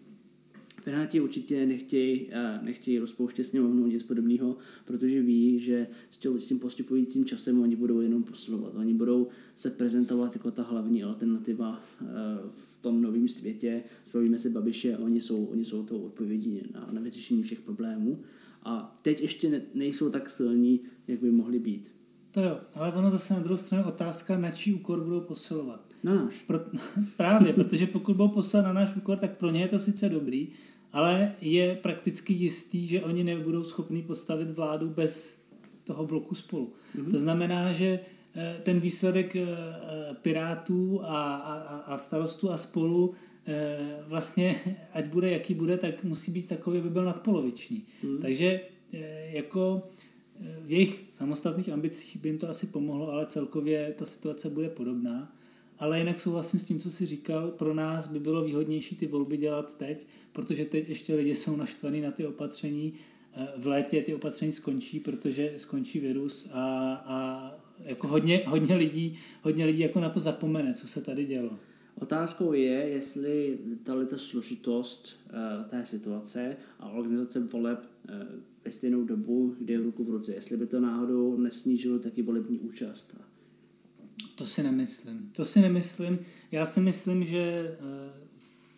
Piráti 0.88 1.21
určitě 1.21 1.65
nechtějí, 1.65 2.30
nechtějí 2.62 3.00
rozpouštět 3.00 3.47
sněmovnu 3.47 3.88
nic 3.88 4.04
podobného, 4.04 4.58
protože 4.86 5.21
ví, 5.21 5.60
že 5.60 5.88
s 6.10 6.17
tím 6.47 6.60
postupujícím 6.60 7.26
časem 7.26 7.62
oni 7.62 7.76
budou 7.76 8.02
jenom 8.02 8.23
posilovat. 8.23 8.76
Oni 8.76 8.93
budou 8.93 9.28
se 9.56 9.69
prezentovat 9.69 10.36
jako 10.36 10.52
ta 10.52 10.63
hlavní 10.63 11.04
alternativa 11.04 11.84
v 12.54 12.78
tom 12.82 13.02
novém 13.02 13.28
světě. 13.28 13.84
Spojíme 14.08 14.38
se 14.38 14.50
Babiše, 14.50 14.97
oni 14.97 15.21
jsou, 15.21 15.45
oni 15.45 15.65
jsou 15.65 15.84
tou 15.84 16.02
odpovědí 16.02 16.62
na, 16.73 16.89
na 16.91 17.02
vyřešení 17.02 17.43
všech 17.43 17.60
problémů. 17.60 18.19
A 18.63 18.97
teď 19.02 19.21
ještě 19.21 19.50
ne, 19.50 19.62
nejsou 19.73 20.10
tak 20.10 20.30
silní, 20.30 20.80
jak 21.08 21.19
by 21.19 21.32
mohli 21.32 21.60
být. 21.60 21.91
To 22.32 22.41
jo, 22.41 22.60
ale 22.76 22.93
ono 22.93 23.12
zase 23.12 23.34
na 23.34 23.39
druhou 23.39 23.58
stranu 23.58 23.84
otázka, 23.88 24.38
na 24.38 24.52
čí 24.52 24.73
úkor 24.73 25.04
budou 25.04 25.21
posilovat. 25.21 25.86
Na 26.04 26.15
náš. 26.15 26.43
Pro, 26.43 26.60
právě, 27.17 27.54
protože 27.54 27.88
pokud 27.88 28.15
budou 28.15 28.30
posilovat 28.30 28.73
na 28.73 28.82
náš 28.82 28.95
úkor, 28.95 29.19
tak 29.19 29.38
pro 29.38 29.52
ně 29.52 29.62
je 29.62 29.67
to 29.67 29.80
sice 29.80 30.10
dobrý, 30.10 30.47
ale 30.98 31.34
je 31.42 31.76
prakticky 31.76 32.34
jistý, 32.34 32.88
že 32.88 33.04
oni 33.04 33.24
nebudou 33.24 33.64
schopni 33.64 34.02
postavit 34.02 34.52
vládu 34.52 34.90
bez 34.90 35.38
toho 35.84 36.06
bloku 36.06 36.36
spolu. 36.36 36.74
Mm-hmm. 36.96 37.12
To 37.12 37.20
znamená, 37.20 37.74
že 37.74 38.00
eh, 38.36 38.58
ten 38.64 38.80
výsledek 38.80 39.36
eh, 39.36 39.46
Pirátů 40.22 41.02
a, 41.04 41.36
a, 41.36 41.54
a 41.94 41.98
starostů 41.98 42.52
a 42.52 42.58
spolu 42.58 43.14
eh, 43.46 43.78
vlastně, 44.08 44.56
ať 44.94 45.06
bude 45.06 45.32
jaký 45.32 45.54
bude, 45.54 45.78
tak 45.78 46.04
musí 46.04 46.32
být 46.32 46.48
takový, 46.48 46.80
aby 46.80 46.90
byl 46.90 47.06
nadpoloviční. 47.06 47.86
Mm. 48.04 48.18
Takže 48.18 48.62
jako 49.30 49.90
v 50.62 50.72
jejich 50.72 51.06
samostatných 51.10 51.70
ambicích 51.70 52.18
by 52.18 52.30
jim 52.30 52.38
to 52.38 52.50
asi 52.50 52.68
pomohlo, 52.68 53.12
ale 53.12 53.26
celkově 53.26 53.94
ta 53.98 54.06
situace 54.06 54.50
bude 54.50 54.70
podobná. 54.70 55.37
Ale 55.80 56.00
jinak 56.00 56.20
souhlasím 56.20 56.60
s 56.60 56.63
tím, 56.63 56.80
co 56.80 56.92
jsi 56.92 57.06
říkal, 57.06 57.52
pro 57.52 57.74
nás 57.74 58.08
by 58.08 58.20
bylo 58.20 58.44
výhodnější 58.44 58.96
ty 58.96 59.08
volby 59.08 59.38
dělat 59.38 59.78
teď, 59.78 60.08
protože 60.32 60.66
teď 60.66 60.90
ještě 60.90 61.16
lidi 61.16 61.36
jsou 61.36 61.56
naštvaní 61.56 62.02
na 62.02 62.12
ty 62.12 62.28
opatření. 62.28 62.94
Eh, 63.34 63.48
v 63.58 63.68
létě 63.68 64.02
ty 64.02 64.16
opatření 64.16 64.52
skončí, 64.52 65.00
protože 65.00 65.54
skončí 65.58 66.00
virus 66.00 66.50
a, 66.54 66.94
a 67.06 67.52
jako 67.80 68.08
hodně, 68.08 68.42
hodně, 68.48 68.76
lidí, 68.76 69.20
hodně 69.42 69.66
lidí 69.66 69.80
jako 69.80 70.00
na 70.00 70.10
to 70.10 70.20
zapomene, 70.20 70.74
co 70.74 70.88
se 70.88 71.02
tady 71.02 71.26
dělo. 71.26 71.60
Otázkou 72.02 72.54
je, 72.54 72.72
jestli 72.72 73.60
ta 73.84 74.18
složitost 74.18 75.20
uh, 75.26 75.66
té 75.66 75.86
situace 75.86 76.58
a 76.80 76.90
organizace 76.90 77.40
voleb 77.40 77.80
uh, 77.80 78.16
ve 78.66 78.72
stejnou 78.72 79.04
dobu 79.04 79.56
jde 79.60 79.78
ruku 79.78 80.04
v 80.04 80.10
ruce, 80.10 80.34
jestli 80.34 80.58
by 80.58 80.68
to 80.68 80.80
náhodou 80.80 81.38
nesnížilo 81.38 82.00
taky 82.00 82.22
volební 82.22 82.60
účast. 82.60 83.16
To 84.38 84.45
si 84.45 84.63
nemyslím. 84.63 85.32
To 85.36 85.45
si 85.45 85.62
nemyslím. 85.62 86.19
Já 86.52 86.65
si 86.65 86.80
myslím, 86.80 87.23
že 87.23 87.39
eh, 87.39 88.28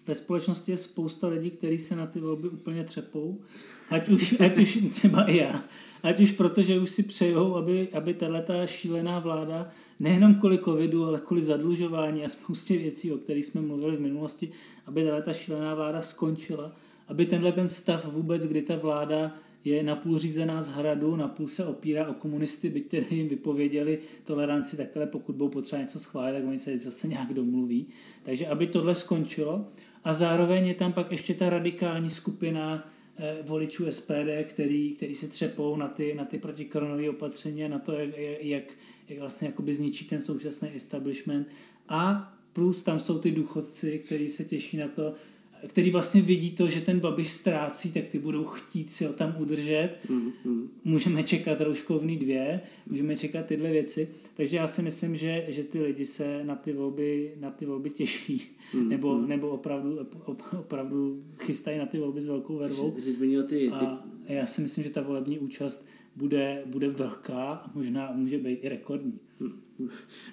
ve 0.08 0.16
společnosti 0.16 0.72
je 0.72 0.78
spousta 0.78 1.28
lidí, 1.28 1.52
kteří 1.52 1.78
se 1.78 1.96
na 1.96 2.08
ty 2.08 2.20
volby 2.20 2.50
úplně 2.50 2.84
třepou. 2.84 3.42
Ať 3.90 4.10
už, 4.10 4.36
ať 4.46 4.58
už 4.58 4.80
třeba 4.90 5.24
i 5.24 5.38
já. 5.38 5.64
Ať 6.04 6.20
už 6.20 6.32
proto, 6.32 6.62
že 6.62 6.80
už 6.80 6.90
si 6.90 7.04
přejou, 7.04 7.56
aby, 7.56 7.90
aby 7.94 8.14
tato 8.14 8.54
šílená 8.66 9.20
vláda, 9.20 9.70
nejenom 10.00 10.36
kvůli 10.36 10.58
covidu, 10.58 11.06
ale 11.06 11.22
kvůli 11.26 11.42
zadlužování 11.42 12.26
a 12.26 12.30
spoustě 12.30 12.78
věcí, 12.78 13.12
o 13.12 13.18
kterých 13.18 13.46
jsme 13.46 13.62
mluvili 13.62 13.98
v 13.98 14.02
minulosti, 14.02 14.52
aby 14.86 15.06
tato 15.06 15.34
šílená 15.34 15.76
vláda 15.76 16.02
skončila, 16.02 16.72
aby 17.08 17.26
tenhle 17.26 17.52
ten 17.52 17.70
stav 17.70 18.06
vůbec, 18.06 18.46
kdy 18.46 18.62
ta 18.62 18.76
vláda 18.76 19.36
je 19.66 19.84
napůl 19.84 20.20
řízená 20.20 20.62
z 20.62 20.70
hradu, 20.70 21.16
napůl 21.16 21.48
se 21.48 21.66
opírá 21.66 22.08
o 22.08 22.14
komunisty, 22.14 22.70
byť 22.70 22.88
tedy 22.88 23.06
jim 23.10 23.28
vypověděli 23.28 24.00
toleranci, 24.24 24.78
takhle 24.78 25.08
pokud 25.08 25.36
budou 25.36 25.50
potřeba 25.50 25.82
něco 25.82 26.00
schválit, 26.00 26.34
tak 26.34 26.48
oni 26.48 26.60
se 26.60 26.78
zase 26.78 27.08
nějak 27.08 27.34
domluví. 27.34 27.86
Takže 28.24 28.48
aby 28.48 28.68
tohle 28.68 28.96
skončilo 28.96 29.68
a 30.04 30.14
zároveň 30.14 30.68
je 30.68 30.74
tam 30.74 30.94
pak 30.94 31.12
ještě 31.12 31.34
ta 31.34 31.50
radikální 31.50 32.10
skupina 32.10 32.90
eh, 33.18 33.38
voličů 33.44 33.92
SPD, 33.92 34.44
který, 34.44 34.92
který 34.92 35.16
se 35.16 35.28
třepou 35.28 35.76
na 35.76 35.88
ty, 35.88 36.14
na 36.14 36.26
ty 36.26 36.38
protikoronové 36.38 37.10
opatření, 37.10 37.70
na 37.70 37.80
to, 37.80 37.92
jak, 37.92 38.10
jak, 38.42 38.64
jak 39.10 39.20
vlastně 39.20 39.48
jakoby 39.48 39.74
zničí 39.74 40.06
ten 40.06 40.22
současný 40.22 40.70
establishment. 40.76 41.48
A 41.90 42.34
plus 42.54 42.82
tam 42.82 43.00
jsou 43.00 43.20
ty 43.20 43.32
důchodci, 43.32 44.00
kteří 44.06 44.30
se 44.30 44.46
těší 44.46 44.78
na 44.78 44.88
to, 44.88 45.14
který 45.68 45.92
vlastně 45.92 46.22
vidí 46.22 46.52
to, 46.52 46.70
že 46.70 46.82
ten 46.82 47.00
Babiš 47.00 47.30
ztrácí, 47.30 47.92
tak 47.92 48.04
ty 48.06 48.20
budou 48.20 48.44
chtít 48.44 48.92
si 48.92 49.06
ho 49.06 49.14
tam 49.14 49.36
udržet. 49.40 49.96
Mm-hmm. 50.10 50.68
Můžeme 50.84 51.24
čekat 51.24 51.62
rouškovný 51.62 52.18
dvě, 52.18 52.62
můžeme 52.90 53.18
čekat 53.18 53.46
tyhle 53.46 53.72
věci. 53.72 54.08
Takže 54.34 54.58
já 54.58 54.68
si 54.68 54.82
myslím, 54.82 55.16
že, 55.16 55.46
že 55.48 55.64
ty 55.64 55.82
lidi 55.82 56.06
se 56.06 56.44
na 56.44 56.56
ty 56.56 56.74
volby, 56.74 57.34
na 57.40 57.52
ty 57.52 57.66
volby 57.66 57.90
těší. 57.90 58.42
Mm-hmm. 58.74 58.88
Nebo, 58.88 59.18
nebo 59.18 59.50
opravdu, 59.50 59.98
opravdu 60.60 61.24
chystají 61.40 61.78
na 61.78 61.86
ty 61.86 62.00
volby 62.00 62.22
s 62.22 62.28
velkou 62.28 62.58
vervou. 62.58 62.96
Jsi, 63.00 63.14
jsi 63.14 63.20
ty, 63.44 63.72
ty... 63.80 63.86
A 64.28 64.32
já 64.32 64.46
si 64.46 64.62
myslím, 64.62 64.84
že 64.84 64.90
ta 64.90 65.02
volební 65.02 65.40
účast 65.40 65.86
bude, 66.20 66.64
bude 66.66 66.90
velká 66.90 67.72
možná 67.76 68.12
může 68.12 68.38
být 68.38 68.60
i 68.62 68.70
rekordní. 68.70 69.20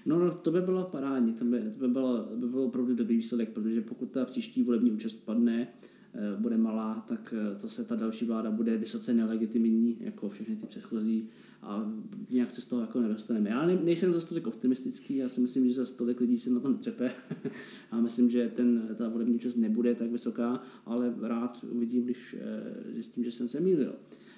No, 0.07 0.18
no 0.18 0.35
to 0.35 0.51
by 0.51 0.61
bylo 0.61 0.85
parádní, 0.85 1.33
to 1.33 1.44
by, 1.44 1.59
to 1.59 1.79
by, 1.79 1.88
bylo, 1.88 2.29
by 2.37 2.46
bylo 2.49 2.64
opravdu 2.64 2.94
dobrý 2.94 3.16
výsledek, 3.16 3.49
protože 3.49 3.81
pokud 3.81 4.11
ta 4.11 4.25
příští 4.25 4.62
volební 4.62 4.90
účast 4.90 5.14
padne, 5.14 5.68
eh, 6.14 6.37
bude 6.40 6.57
malá, 6.57 7.05
tak 7.09 7.35
eh, 7.37 7.59
co 7.59 7.68
se 7.68 7.85
ta 7.85 7.96
další 7.96 8.25
vláda 8.25 8.51
bude 8.51 8.77
vysoce 8.77 9.14
nelegitimní, 9.14 9.96
jako 10.01 10.29
všechny 10.29 10.57
ty 10.57 10.66
předchozí 10.66 11.29
a 11.62 11.92
nějak 12.31 12.51
se 12.51 12.61
z 12.61 12.64
toho 12.64 12.83
jako 12.83 13.01
nedostaneme. 13.01 13.51
Já 13.51 13.66
nejsem 13.66 14.12
zase 14.12 14.29
tolik 14.29 14.46
optimistický, 14.46 15.16
já 15.16 15.29
si 15.29 15.40
myslím, 15.40 15.68
že 15.68 15.75
zase 15.75 15.96
tolik 15.96 16.20
lidí 16.20 16.38
se 16.38 16.51
na 16.51 16.61
to 16.61 16.68
netřepe 16.68 17.12
a 17.90 18.01
myslím, 18.01 18.31
že 18.31 18.49
ten, 18.49 18.88
ta 18.99 19.09
volební 19.09 19.35
účast 19.35 19.57
nebude 19.57 19.94
tak 19.94 20.11
vysoká, 20.11 20.62
ale 20.87 21.14
rád 21.22 21.64
uvidím, 21.70 22.05
když 22.05 22.37
eh, 22.38 22.92
zjistím, 22.92 23.25
že 23.25 23.31
jsem 23.31 23.49
se 23.49 23.61
mýlil. 23.61 23.94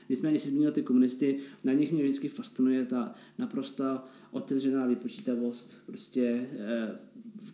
Nicméně, 0.08 0.38
si 0.38 0.48
zmínil 0.48 0.72
ty 0.72 0.82
komunisty, 0.82 1.36
na 1.64 1.72
nich 1.72 1.92
mě 1.92 2.02
vždycky 2.02 2.28
fascinuje 2.28 2.86
ta 2.86 3.14
naprosta 3.38 4.04
otevřená 4.30 4.86
vypočítavost. 4.86 5.76
Prostě 5.86 6.48
eh, 6.58 6.98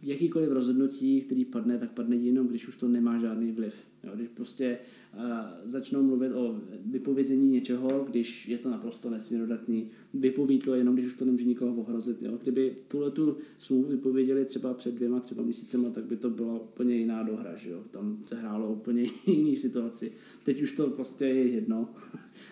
jakýkoliv 0.02 0.50
rozhodnutí, 0.50 1.20
který 1.20 1.44
padne, 1.44 1.78
tak 1.78 1.92
padne 1.92 2.16
jenom, 2.16 2.46
když 2.46 2.68
už 2.68 2.76
to 2.76 2.88
nemá 2.88 3.18
žádný 3.18 3.52
vliv. 3.52 3.74
Jo, 4.04 4.12
když 4.14 4.28
prostě 4.28 4.78
uh, 5.14 5.20
začnou 5.64 6.02
mluvit 6.02 6.32
o 6.32 6.60
vypovězení 6.86 7.48
něčeho, 7.48 8.06
když 8.10 8.48
je 8.48 8.58
to 8.58 8.70
naprosto 8.70 9.10
nesměrodatný, 9.10 9.88
vypoví 10.14 10.58
to 10.58 10.74
jenom, 10.74 10.94
když 10.94 11.06
už 11.06 11.14
to 11.14 11.24
nemůže 11.24 11.44
nikoho 11.44 11.74
ohrozit. 11.74 12.22
Jo. 12.22 12.38
Kdyby 12.42 12.76
tuhle 12.88 13.10
tu 13.10 13.36
smlouvu 13.58 13.88
vypověděli 13.88 14.44
třeba 14.44 14.74
před 14.74 14.94
dvěma, 14.94 15.20
třeba 15.20 15.42
měsícema, 15.42 15.90
tak 15.90 16.04
by 16.04 16.16
to 16.16 16.30
byla 16.30 16.60
úplně 16.60 16.96
jiná 16.96 17.22
dohra. 17.22 17.56
Že 17.56 17.70
jo. 17.70 17.82
Tam 17.90 18.18
se 18.24 18.36
hrálo 18.36 18.72
úplně 18.72 19.06
jiný 19.26 19.56
situaci. 19.56 20.12
Teď 20.42 20.62
už 20.62 20.72
to 20.72 20.90
prostě 20.90 21.24
je 21.24 21.48
jedno 21.48 21.88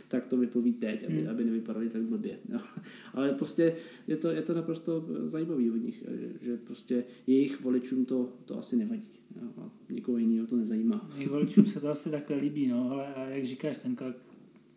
tak 0.08 0.26
to 0.26 0.36
vypoví 0.36 0.72
teď, 0.72 1.04
aby, 1.06 1.20
hmm. 1.20 1.30
aby 1.30 1.44
nevypadali 1.44 1.88
tak 1.88 2.02
blbě. 2.02 2.38
No. 2.48 2.60
Ale 3.14 3.32
prostě 3.32 3.74
je 4.06 4.16
to, 4.16 4.30
je 4.30 4.42
to 4.42 4.54
naprosto 4.54 5.06
zajímavý 5.24 5.70
od 5.70 5.76
nich, 5.76 6.04
že, 6.20 6.28
že 6.40 6.56
prostě 6.56 7.04
jejich 7.26 7.60
voličům 7.60 8.04
to, 8.04 8.32
to 8.44 8.58
asi 8.58 8.76
nevadí. 8.76 9.08
No. 9.42 9.52
A 9.58 9.70
nikoho 9.90 10.18
jiného 10.18 10.46
to 10.46 10.56
nezajímá. 10.56 11.10
Jejich 11.14 11.30
voličům 11.30 11.66
se 11.66 11.80
to 11.80 11.88
asi 11.88 12.10
takhle 12.10 12.36
líbí, 12.36 12.66
no, 12.66 12.90
ale 12.90 13.14
a 13.14 13.24
jak 13.24 13.44
říkáš, 13.44 13.78
ten 13.78 13.96
krok 13.96 14.16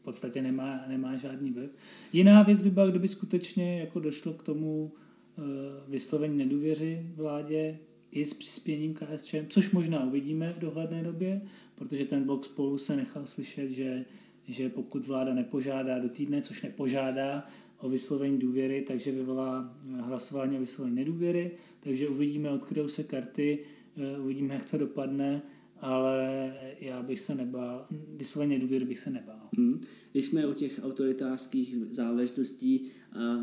v 0.02 0.04
podstatě 0.04 0.42
nemá, 0.42 0.86
nemá 0.88 1.16
žádný 1.16 1.52
vliv. 1.52 1.70
Jiná 2.14 2.44
věc 2.44 2.62
by 2.62 2.70
byla, 2.70 2.88
kdyby 2.88 3.08
skutečně 3.08 3.80
jako 3.80 4.00
došlo 4.00 4.34
k 4.34 4.44
tomu 4.44 4.92
uh, 5.38 5.44
vyslovení 5.88 6.38
nedůvěři 6.38 7.12
vládě 7.16 7.80
i 8.12 8.26
s 8.26 8.34
přispěním 8.34 8.94
KSČM, 8.94 9.46
což 9.50 9.72
možná 9.72 10.06
uvidíme 10.06 10.54
v 10.54 10.60
dohledné 10.60 11.04
době, 11.04 11.42
protože 11.76 12.06
ten 12.06 12.24
blok 12.24 12.46
spolu 12.46 12.78
se 12.78 12.96
nechal 12.96 13.26
slyšet, 13.26 13.70
že 13.70 14.06
že 14.48 14.70
pokud 14.70 15.08
vláda 15.08 15.34
nepožádá 15.34 16.00
do 16.00 16.10
týdne, 16.10 16.42
což 16.42 16.62
nepožádá 16.62 17.48
o 17.80 17.90
vyslovení 17.90 18.40
důvěry, 18.40 18.82
takže 18.82 19.12
vyvolá 19.12 19.78
hlasování 20.00 20.58
o 20.58 20.60
vyslovení 20.60 20.96
nedůvěry, 20.96 21.52
takže 21.80 22.08
uvidíme, 22.08 22.52
odkryjou 22.52 22.88
se 22.88 23.04
karty, 23.04 23.60
eh, 23.98 24.20
uvidíme, 24.20 24.54
jak 24.54 24.72
to 24.72 24.78
dopadne 24.78 25.42
ale 25.80 26.54
já 26.80 27.04
bych 27.04 27.20
se 27.20 27.36
nebál, 27.36 27.88
vysloveně 28.18 28.60
důvěry 28.60 28.86
bych 28.86 29.00
se 29.00 29.10
nebál. 29.10 29.50
Hmm. 29.58 29.82
Když 30.12 30.26
jsme 30.26 30.48
u 30.48 30.54
těch 30.54 30.80
autoritářských 30.84 31.76
záležitostí, 31.90 32.88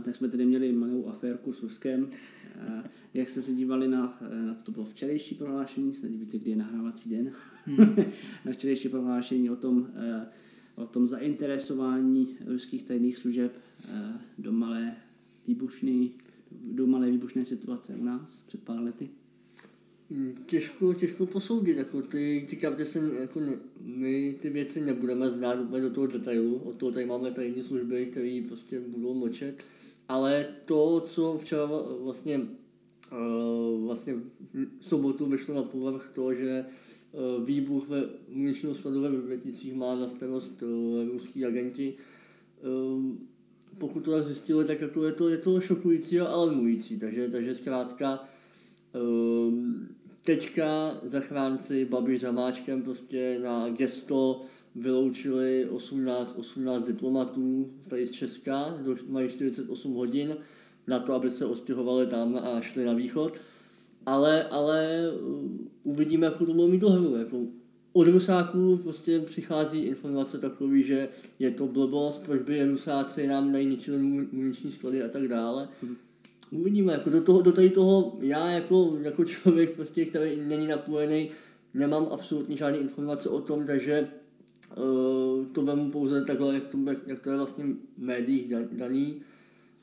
tak 0.05 0.17
jsme 0.17 0.29
tady 0.29 0.47
měli 0.47 0.73
malou 0.73 1.07
aférku 1.07 1.53
s 1.53 1.62
Ruskem. 1.62 2.11
Jak 3.15 3.29
jste 3.29 3.43
se 3.43 3.53
dívali 3.53 3.88
na, 3.88 4.19
na 4.47 4.55
to 4.55 4.73
bylo 4.73 4.85
včerejší 4.85 5.35
prohlášení, 5.35 5.95
snad 5.95 6.12
víte, 6.12 6.38
kdy 6.38 6.51
je 6.51 6.57
nahrávací 6.57 7.11
den, 7.11 7.33
hmm. 7.67 7.97
na 8.45 8.53
včerejší 8.53 8.88
prohlášení 8.88 9.51
o 9.51 9.57
tom, 9.57 9.88
o 10.75 10.87
tom 10.87 11.07
zainteresování 11.07 12.37
ruských 12.47 12.85
tajných 12.85 13.17
služeb 13.17 13.53
do 14.39 14.53
malé 14.53 14.97
výbušné, 15.47 16.09
do 16.51 16.87
malé 16.87 17.11
výbušné 17.11 17.45
situace 17.45 17.95
u 17.95 18.05
nás 18.05 18.43
před 18.47 18.63
pár 18.65 18.81
lety? 18.81 19.09
Hmm, 20.11 20.35
těžko, 20.47 20.95
těžko 20.95 21.27
posoudit, 21.27 21.77
jako 21.77 22.03
ty, 22.03 22.47
ty 22.51 22.59
že 22.79 22.87
se, 22.87 22.99
jako 23.21 23.41
ne, 23.41 23.59
my 23.81 24.37
ty 24.41 24.51
věci 24.51 24.81
nebudeme 24.81 25.31
znát 25.31 25.61
úplně 25.61 25.83
do 25.83 25.91
toho 25.91 26.07
detailu, 26.07 26.57
od 26.57 26.77
toho 26.77 26.93
tady 26.93 27.07
máme 27.07 27.31
tajné 27.31 27.63
služby, 27.63 28.07
které 28.07 28.43
prostě 28.49 28.81
budou 28.81 29.15
mlčet, 29.15 29.65
ale 30.09 30.47
to, 30.65 31.01
co 31.07 31.39
včera 31.39 31.67
vlastně, 32.01 32.41
uh, 33.13 33.87
vlastně 33.87 34.15
v 34.81 34.85
sobotu 34.85 35.27
vyšlo 35.27 35.55
na 35.55 35.63
povrch 35.63 36.11
to, 36.15 36.35
že 36.35 36.65
výbuch 37.44 37.88
ve 37.88 38.03
muničního 38.29 38.75
skladu 38.75 39.01
ve 39.01 39.09
Vrběticích 39.09 39.75
má 39.75 39.94
na 39.94 40.09
starost 40.09 40.62
uh, 40.62 40.68
ruský 41.12 41.44
agenti, 41.44 41.94
uh, 42.62 43.03
pokud 43.79 44.01
to 44.01 44.22
zjistili, 44.22 44.64
tak 44.64 44.81
jako 44.81 45.05
je 45.05 45.12
to, 45.12 45.29
je 45.29 45.38
to 45.38 45.61
šokující 45.61 46.20
a 46.20 46.27
alarmující, 46.27 46.98
takže, 46.98 47.29
takže 47.29 47.55
zkrátka 47.55 48.25
teďka 50.25 51.01
zachránci 51.03 51.85
Babiš 51.85 52.20
za 52.20 52.33
Máčkem 52.33 52.83
prostě 52.83 53.38
na 53.42 53.68
gesto 53.68 54.40
vyloučili 54.75 55.68
18, 55.68 56.35
18 56.38 56.87
diplomatů 56.87 57.70
tady 57.88 58.07
z 58.07 58.11
Česka, 58.11 58.79
mají 59.09 59.29
48 59.29 59.94
hodin 59.94 60.37
na 60.87 60.98
to, 60.98 61.14
aby 61.14 61.31
se 61.31 61.46
ostěhovali 61.46 62.07
tam 62.07 62.37
a 62.37 62.61
šli 62.61 62.85
na 62.85 62.92
východ. 62.92 63.38
Ale, 64.07 64.45
ale 64.45 65.01
uh, 65.21 65.51
uvidíme, 65.83 66.27
jak 66.27 66.37
to 66.37 66.45
budou 66.45 66.69
mít 66.69 66.81
dohru. 66.81 67.17
Jako 67.17 67.41
od 67.93 68.09
Rusáků 68.09 68.77
prostě 68.77 69.21
přichází 69.21 69.79
informace 69.79 70.38
takový, 70.38 70.83
že 70.83 71.09
je 71.38 71.51
to 71.51 71.67
blbost, 71.67 72.23
proč 72.25 72.43
by 72.43 72.65
Rusáci 72.65 73.27
nám 73.27 73.53
najničili 73.53 73.99
muniční 74.33 74.73
sklady 74.73 75.03
a 75.03 75.09
tak 75.09 75.29
dále. 75.29 75.69
Hmm 75.83 75.97
uvidíme, 76.53 76.93
jako 76.93 77.11
do, 77.11 77.23
toho, 77.23 77.43
do 77.43 77.53
tady 77.53 77.71
toho 77.71 78.17
já 78.21 78.51
jako, 78.51 78.99
jako 79.03 79.25
člověk, 79.25 79.71
prostě, 79.77 80.05
který 80.05 80.41
není 80.41 80.67
napojený, 80.67 81.31
nemám 81.75 82.09
absolutně 82.11 82.57
žádné 82.57 82.79
informace 82.79 83.29
o 83.29 83.41
tom, 83.41 83.67
takže 83.67 84.09
uh, 84.77 85.47
to 85.47 85.62
vemu 85.62 85.91
pouze 85.91 86.25
takhle, 86.25 86.55
jak 86.55 86.67
to, 86.67 86.79
jak 87.07 87.21
to 87.21 87.31
je 87.31 87.37
vlastně 87.37 87.65
v 87.99 88.03
médiích 88.03 88.53
daný. 88.73 89.23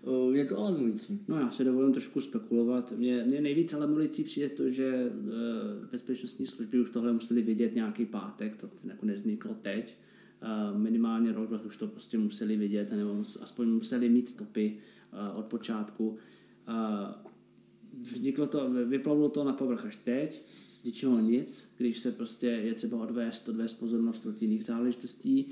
Uh, 0.01 0.35
je 0.35 0.45
to 0.45 0.57
alarmující. 0.57 1.19
No 1.27 1.39
já 1.39 1.51
se 1.51 1.63
dovolím 1.63 1.93
trošku 1.93 2.21
spekulovat. 2.21 2.93
Mně, 2.97 3.23
mně 3.27 3.41
nejvíc 3.41 3.73
alarmující 3.73 4.23
přijde 4.23 4.49
to, 4.49 4.69
že 4.69 5.12
uh, 5.12 5.31
bezpečnostní 5.91 6.47
služby 6.47 6.79
už 6.79 6.89
tohle 6.89 7.13
museli 7.13 7.41
vidět 7.41 7.75
nějaký 7.75 8.05
pátek, 8.05 8.55
to 8.57 8.69
jako 8.83 9.05
nevzniklo 9.05 9.53
teď. 9.62 9.95
Uh, 10.71 10.79
minimálně 10.79 11.31
rok, 11.31 11.65
už 11.65 11.77
to 11.77 11.88
prostě 11.88 12.17
museli 12.17 12.57
vidět, 12.57 12.91
nebo 12.91 13.23
aspoň 13.41 13.67
museli 13.67 14.09
mít 14.09 14.29
stopy 14.29 14.77
uh, 15.31 15.39
od 15.39 15.45
počátku 15.45 16.17
vzniklo 18.01 18.47
to, 18.47 18.69
vyplavilo 18.85 19.29
to 19.29 19.43
na 19.43 19.53
povrch 19.53 19.85
až 19.85 19.95
teď, 19.95 20.43
z 20.71 20.83
ničeho 20.83 21.19
nic, 21.19 21.73
když 21.77 21.99
se 21.99 22.12
prostě 22.12 22.47
je 22.47 22.73
třeba 22.73 22.97
odvést, 22.97 23.49
odvést 23.49 23.73
pozornost 23.73 24.25
od 24.25 24.41
jiných 24.41 24.65
záležitostí. 24.65 25.45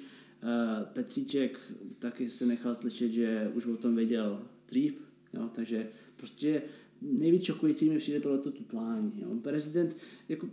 Petříček 0.94 1.60
taky 2.00 2.30
se 2.30 2.46
nechal 2.46 2.76
slyšet, 2.76 3.10
že 3.10 3.52
už 3.56 3.66
o 3.66 3.78
tom 3.78 3.96
věděl 3.96 4.42
dřív, 4.68 5.02
jo, 5.34 5.50
takže 5.56 5.88
prostě 6.16 6.62
nejvíc 7.02 7.44
šokující 7.44 7.90
mi 7.90 7.98
přijde 7.98 8.20
tohleto 8.20 8.52
tutlání. 8.52 9.12
Jo. 9.18 9.36
Prezident, 9.42 9.98
jako, 10.30 10.50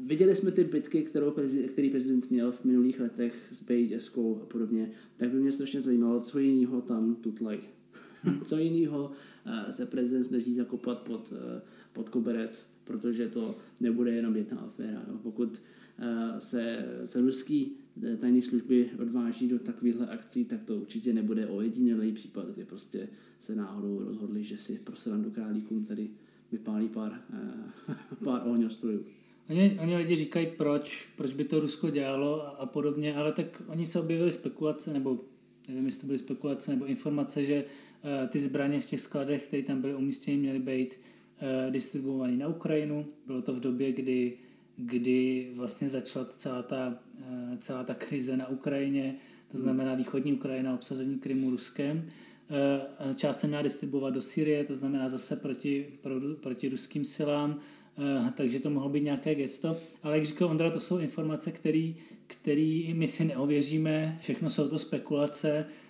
viděli 0.00 0.36
jsme 0.36 0.50
ty 0.50 0.64
bitky, 0.64 1.02
kterou 1.02 1.30
prezident, 1.30 1.68
který 1.68 1.90
prezident 1.90 2.30
měl 2.30 2.52
v 2.52 2.64
minulých 2.64 3.00
letech 3.00 3.52
s 3.52 3.62
BIS 3.62 4.12
a 4.42 4.46
podobně, 4.46 4.90
tak 5.16 5.30
by 5.30 5.40
mě 5.40 5.52
strašně 5.52 5.80
zajímalo, 5.80 6.20
co 6.20 6.38
jiného 6.38 6.80
tam 6.80 7.14
tutlají. 7.14 7.60
co 8.44 8.58
jiného 8.58 9.12
Eh, 9.46 9.72
se 9.72 9.86
prezident 9.86 10.24
snaží 10.24 10.54
zakopat 10.54 10.98
pod, 10.98 11.32
eh, 11.36 11.62
pod 11.92 12.08
koberec, 12.08 12.66
protože 12.84 13.28
to 13.28 13.58
nebude 13.80 14.12
jenom 14.12 14.36
jedna 14.36 14.58
aféra. 14.58 15.02
Pokud 15.22 15.62
eh, 15.98 16.40
se, 16.40 16.86
se 17.04 17.20
ruský 17.20 17.76
tajné 18.20 18.42
služby 18.42 18.90
odváží 19.02 19.48
do 19.48 19.58
takovýchhle 19.58 20.06
akcí, 20.06 20.44
tak 20.44 20.62
to 20.62 20.76
určitě 20.76 21.12
nebude 21.12 21.46
ojedinělý 21.46 22.12
případ, 22.12 22.46
kdy 22.54 22.64
prostě 22.64 23.08
se 23.38 23.56
náhodou 23.56 23.98
rozhodli, 24.04 24.44
že 24.44 24.58
si 24.58 24.78
pro 24.78 24.96
srandu 24.96 25.30
králíkům 25.30 25.84
tady 25.84 26.08
vypálí 26.52 26.88
pár, 26.88 27.20
pár 28.24 28.42
ohňostrojů. 28.46 29.04
Oni, 29.50 29.78
oni 29.82 29.96
lidi 29.96 30.16
říkají, 30.16 30.46
proč, 30.56 31.08
proč 31.16 31.32
by 31.32 31.44
to 31.44 31.60
Rusko 31.60 31.90
dělalo 31.90 32.46
a, 32.46 32.48
a 32.48 32.66
podobně, 32.66 33.14
ale 33.14 33.32
tak 33.32 33.62
oni 33.66 33.86
se 33.86 34.00
objevili 34.00 34.32
spekulace, 34.32 34.92
nebo 34.92 35.24
nevím, 35.68 35.86
jestli 35.86 36.00
to 36.00 36.06
byly 36.06 36.18
spekulace 36.18 36.70
nebo 36.70 36.84
informace, 36.84 37.44
že 37.44 37.64
uh, 37.64 38.28
ty 38.28 38.40
zbraně 38.40 38.80
v 38.80 38.86
těch 38.86 39.00
skladech, 39.00 39.46
které 39.46 39.62
tam 39.62 39.80
byly 39.80 39.94
umístěny, 39.94 40.36
měly 40.36 40.58
být 40.58 40.94
uh, 40.94 41.72
distribuované 41.72 42.36
na 42.36 42.48
Ukrajinu. 42.48 43.06
Bylo 43.26 43.42
to 43.42 43.52
v 43.52 43.60
době, 43.60 43.92
kdy, 43.92 44.38
kdy 44.76 45.50
vlastně 45.54 45.88
začala 45.88 46.24
celá 46.24 46.62
ta, 46.62 46.98
uh, 47.18 47.58
celá 47.58 47.84
ta 47.84 47.94
krize 47.94 48.36
na 48.36 48.48
Ukrajině, 48.48 49.14
to 49.48 49.58
znamená 49.58 49.94
východní 49.94 50.32
Ukrajina, 50.32 50.74
obsazení 50.74 51.18
Krymu 51.18 51.50
Ruskem. 51.50 52.06
Část 53.14 53.40
se 53.40 53.46
měla 53.46 53.62
distribuovat 53.62 54.14
do 54.14 54.22
Syrie, 54.22 54.64
to 54.64 54.74
znamená 54.74 55.08
zase 55.08 55.36
proti, 55.36 55.86
pro, 56.00 56.14
proti 56.42 56.68
ruským 56.68 57.04
silám, 57.04 57.58
takže 58.34 58.60
to 58.60 58.70
mohlo 58.70 58.88
být 58.88 59.00
nějaké 59.00 59.34
gesto. 59.34 59.76
Ale 60.02 60.16
jak 60.16 60.26
říkal 60.26 60.48
Ondra, 60.48 60.70
to 60.70 60.80
jsou 60.80 60.98
informace, 60.98 61.52
které 62.26 62.84
my 62.94 63.08
si 63.08 63.24
neověříme, 63.24 64.18
všechno 64.20 64.50
jsou 64.50 64.68
to 64.68 64.78
spekulace, 64.78 65.66
Eh, 65.66 65.83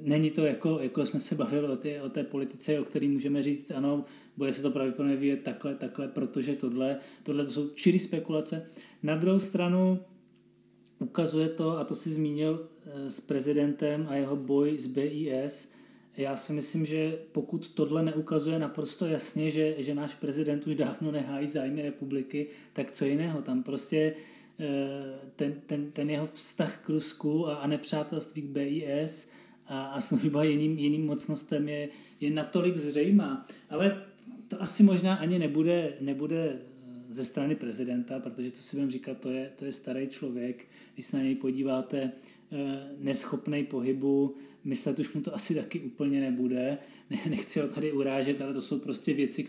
není 0.00 0.30
to 0.30 0.44
jako, 0.44 0.78
jako 0.80 1.06
jsme 1.06 1.20
se 1.20 1.34
bavili 1.34 1.68
o, 1.68 1.76
té, 1.76 2.02
o 2.02 2.08
té 2.08 2.24
politice, 2.24 2.80
o 2.80 2.84
které 2.84 3.08
můžeme 3.08 3.42
říct, 3.42 3.70
ano, 3.70 4.04
bude 4.36 4.52
se 4.52 4.62
to 4.62 4.70
pravděpodobně 4.70 5.16
vyjet 5.16 5.42
takhle, 5.42 5.74
takhle, 5.74 6.08
protože 6.08 6.56
tohle, 6.56 6.98
tohle 7.22 7.44
to 7.44 7.50
jsou 7.50 7.68
čirý 7.68 7.98
spekulace. 7.98 8.66
Na 9.02 9.16
druhou 9.16 9.38
stranu 9.38 9.98
ukazuje 10.98 11.48
to, 11.48 11.78
a 11.78 11.84
to 11.84 11.94
si 11.94 12.10
zmínil 12.10 12.68
eh, 12.86 13.10
s 13.10 13.20
prezidentem 13.20 14.06
a 14.08 14.14
jeho 14.14 14.36
boj 14.36 14.78
s 14.78 14.86
BIS, 14.86 15.68
já 16.16 16.36
si 16.36 16.52
myslím, 16.52 16.86
že 16.86 17.18
pokud 17.32 17.68
tohle 17.68 18.02
neukazuje 18.02 18.58
naprosto 18.58 19.06
jasně, 19.06 19.50
že, 19.50 19.74
že 19.78 19.94
náš 19.94 20.14
prezident 20.14 20.66
už 20.66 20.74
dávno 20.74 21.12
nehájí 21.12 21.48
zájmy 21.48 21.82
republiky, 21.82 22.46
tak 22.72 22.90
co 22.90 23.04
jiného? 23.04 23.42
Tam 23.42 23.62
prostě 23.62 24.14
Eh, 24.16 24.43
ten, 25.36 25.54
ten, 25.66 25.90
ten 25.90 26.10
jeho 26.10 26.26
vztah 26.26 26.76
k 26.76 26.88
Rusku 26.88 27.48
a, 27.48 27.54
a 27.54 27.66
nepřátelství 27.66 28.42
k 28.42 28.44
BIS 28.44 29.28
a, 29.66 29.84
a 29.84 30.00
služba 30.00 30.44
jiným, 30.44 30.78
jiným 30.78 31.06
mocnostem 31.06 31.68
je, 31.68 31.88
je 32.20 32.30
natolik 32.30 32.76
zřejmá. 32.76 33.46
Ale 33.70 34.02
to 34.48 34.62
asi 34.62 34.82
možná 34.82 35.14
ani 35.14 35.38
nebude, 35.38 35.92
nebude 36.00 36.58
eh, 36.58 36.73
ze 37.14 37.24
strany 37.24 37.54
prezidenta, 37.54 38.18
protože 38.18 38.50
to 38.50 38.56
si 38.56 38.76
budeme 38.76 38.92
říkat, 38.92 39.18
to 39.18 39.30
je, 39.30 39.52
to 39.56 39.64
je 39.64 39.72
starý 39.72 40.08
člověk, 40.08 40.66
když 40.94 41.06
se 41.06 41.16
na 41.16 41.22
něj 41.22 41.34
podíváte, 41.34 42.12
eh, 42.52 42.88
neschopný 42.98 43.64
pohybu, 43.64 44.36
myslet 44.64 44.98
už 44.98 45.12
mu 45.12 45.20
to 45.20 45.34
asi 45.34 45.54
taky 45.54 45.80
úplně 45.80 46.20
nebude, 46.20 46.78
ne, 47.10 47.18
nechci 47.30 47.60
ho 47.60 47.68
tady 47.68 47.92
urážet, 47.92 48.40
ale 48.40 48.52
to 48.52 48.60
jsou 48.60 48.78
prostě 48.78 49.14
věci, 49.14 49.42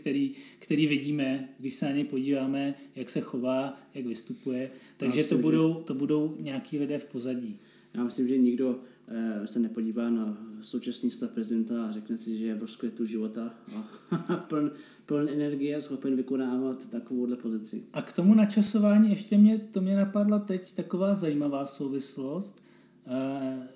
které 0.59 0.87
vidíme, 0.87 1.49
když 1.59 1.73
se 1.73 1.85
na 1.85 1.91
něj 1.91 2.03
podíváme, 2.03 2.75
jak 2.95 3.09
se 3.09 3.21
chová, 3.21 3.81
jak 3.93 4.05
vystupuje, 4.05 4.71
takže 4.97 5.19
myslím, 5.19 5.37
to, 5.37 5.41
budou, 5.41 5.73
to 5.73 5.93
budou 5.93 6.37
nějaký 6.39 6.79
lidé 6.79 6.97
v 6.97 7.05
pozadí. 7.05 7.59
Já 7.93 8.03
myslím, 8.03 8.27
že 8.27 8.37
nikdo 8.37 8.79
se 9.45 9.59
nepodívá 9.59 10.09
na 10.09 10.37
současný 10.61 11.11
stav 11.11 11.31
prezidenta 11.31 11.85
a 11.85 11.91
řekne 11.91 12.17
si, 12.17 12.37
že 12.37 12.45
je 12.45 12.55
v 12.55 12.61
rozkvětu 12.61 13.05
života 13.05 13.53
a 14.29 14.35
pln, 14.49 14.71
pln 15.05 15.29
energie 15.29 15.75
a 15.75 15.81
schopen 15.81 16.15
vykonávat 16.15 16.89
takovouhle 16.89 17.35
pozici. 17.35 17.83
A 17.93 18.01
k 18.01 18.13
tomu 18.13 18.33
načasování 18.33 19.09
ještě 19.09 19.37
mě, 19.37 19.57
to 19.57 19.81
mě 19.81 19.95
napadla 19.95 20.39
teď 20.39 20.73
taková 20.73 21.15
zajímavá 21.15 21.65
souvislost. 21.65 22.63
Eh, 23.07 23.67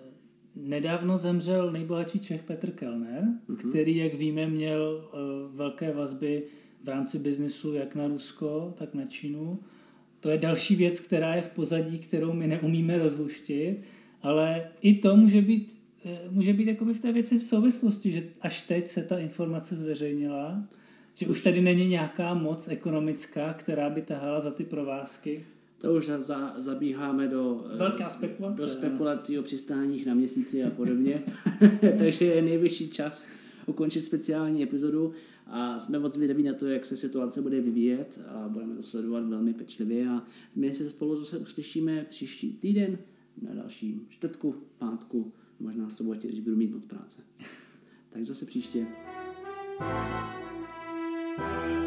Nedávno 0.55 1.17
zemřel 1.17 1.71
nejbohatší 1.71 2.19
Čech 2.19 2.43
Petr 2.43 2.71
Kellner, 2.71 3.23
mm-hmm. 3.23 3.69
který, 3.69 3.97
jak 3.97 4.13
víme, 4.13 4.47
měl 4.47 5.09
uh, 5.13 5.55
velké 5.55 5.93
vazby 5.93 6.43
v 6.83 6.89
rámci 6.89 7.19
biznisu 7.19 7.73
jak 7.73 7.95
na 7.95 8.07
Rusko, 8.07 8.73
tak 8.77 8.93
na 8.93 9.05
Čínu. 9.05 9.59
To 10.19 10.29
je 10.29 10.37
další 10.37 10.75
věc, 10.75 10.99
která 10.99 11.35
je 11.35 11.41
v 11.41 11.49
pozadí, 11.49 11.99
kterou 11.99 12.33
my 12.33 12.47
neumíme 12.47 12.97
rozluštit, 12.97 13.81
ale 14.21 14.71
i 14.81 14.93
to 14.93 15.17
může 15.17 15.41
být, 15.41 15.81
uh, 16.05 16.11
může 16.33 16.53
být 16.53 16.67
jakoby 16.67 16.93
v 16.93 16.99
té 16.99 17.11
věci 17.11 17.37
v 17.37 17.43
souvislosti, 17.43 18.11
že 18.11 18.23
až 18.41 18.61
teď 18.61 18.87
se 18.87 19.03
ta 19.03 19.19
informace 19.19 19.75
zveřejnila, 19.75 20.63
že 21.13 21.27
už 21.27 21.41
tady 21.41 21.61
není 21.61 21.87
nějaká 21.87 22.33
moc 22.33 22.67
ekonomická, 22.67 23.53
která 23.53 23.89
by 23.89 24.01
tahala 24.01 24.39
za 24.39 24.51
ty 24.51 24.63
provázky. 24.63 25.45
To 25.81 25.93
už 25.93 26.05
za, 26.05 26.19
za, 26.19 26.53
zabíháme 26.57 27.27
do, 27.27 27.65
eh, 27.73 27.77
Velká 27.77 28.09
spekulace. 28.09 28.61
do 28.61 28.69
spekulací 28.69 29.39
o 29.39 29.43
přistáních 29.43 30.05
na 30.05 30.13
měsíci 30.13 30.63
a 30.63 30.69
podobně. 30.69 31.23
Takže 31.97 32.25
je 32.25 32.41
nejvyšší 32.41 32.89
čas 32.89 33.27
ukončit 33.65 34.01
speciální 34.01 34.63
epizodu 34.63 35.11
a 35.47 35.79
jsme 35.79 35.99
moc 35.99 36.13
zvědaví 36.13 36.43
na 36.43 36.53
to, 36.53 36.67
jak 36.67 36.85
se 36.85 36.97
situace 36.97 37.41
bude 37.41 37.61
vyvíjet 37.61 38.19
a 38.27 38.49
budeme 38.49 38.75
to 38.75 38.81
sledovat 38.81 39.25
velmi 39.25 39.53
pečlivě 39.53 40.09
a 40.09 40.23
my 40.55 40.73
se 40.73 40.89
spolu 40.89 41.19
zase 41.19 41.37
uslyšíme 41.37 42.05
příští 42.09 42.53
týden 42.53 42.97
na 43.41 43.53
dalším 43.53 44.05
čtvrtku, 44.09 44.55
pátku, 44.77 45.33
možná 45.59 45.87
v 45.87 45.93
sobotě, 45.93 46.27
když 46.27 46.39
budu 46.39 46.55
mít 46.55 46.71
moc 46.71 46.85
práce. 46.85 47.21
tak 48.09 48.25
zase 48.25 48.45
příště. 48.45 48.87
thank 51.39 51.73
you 51.73 51.78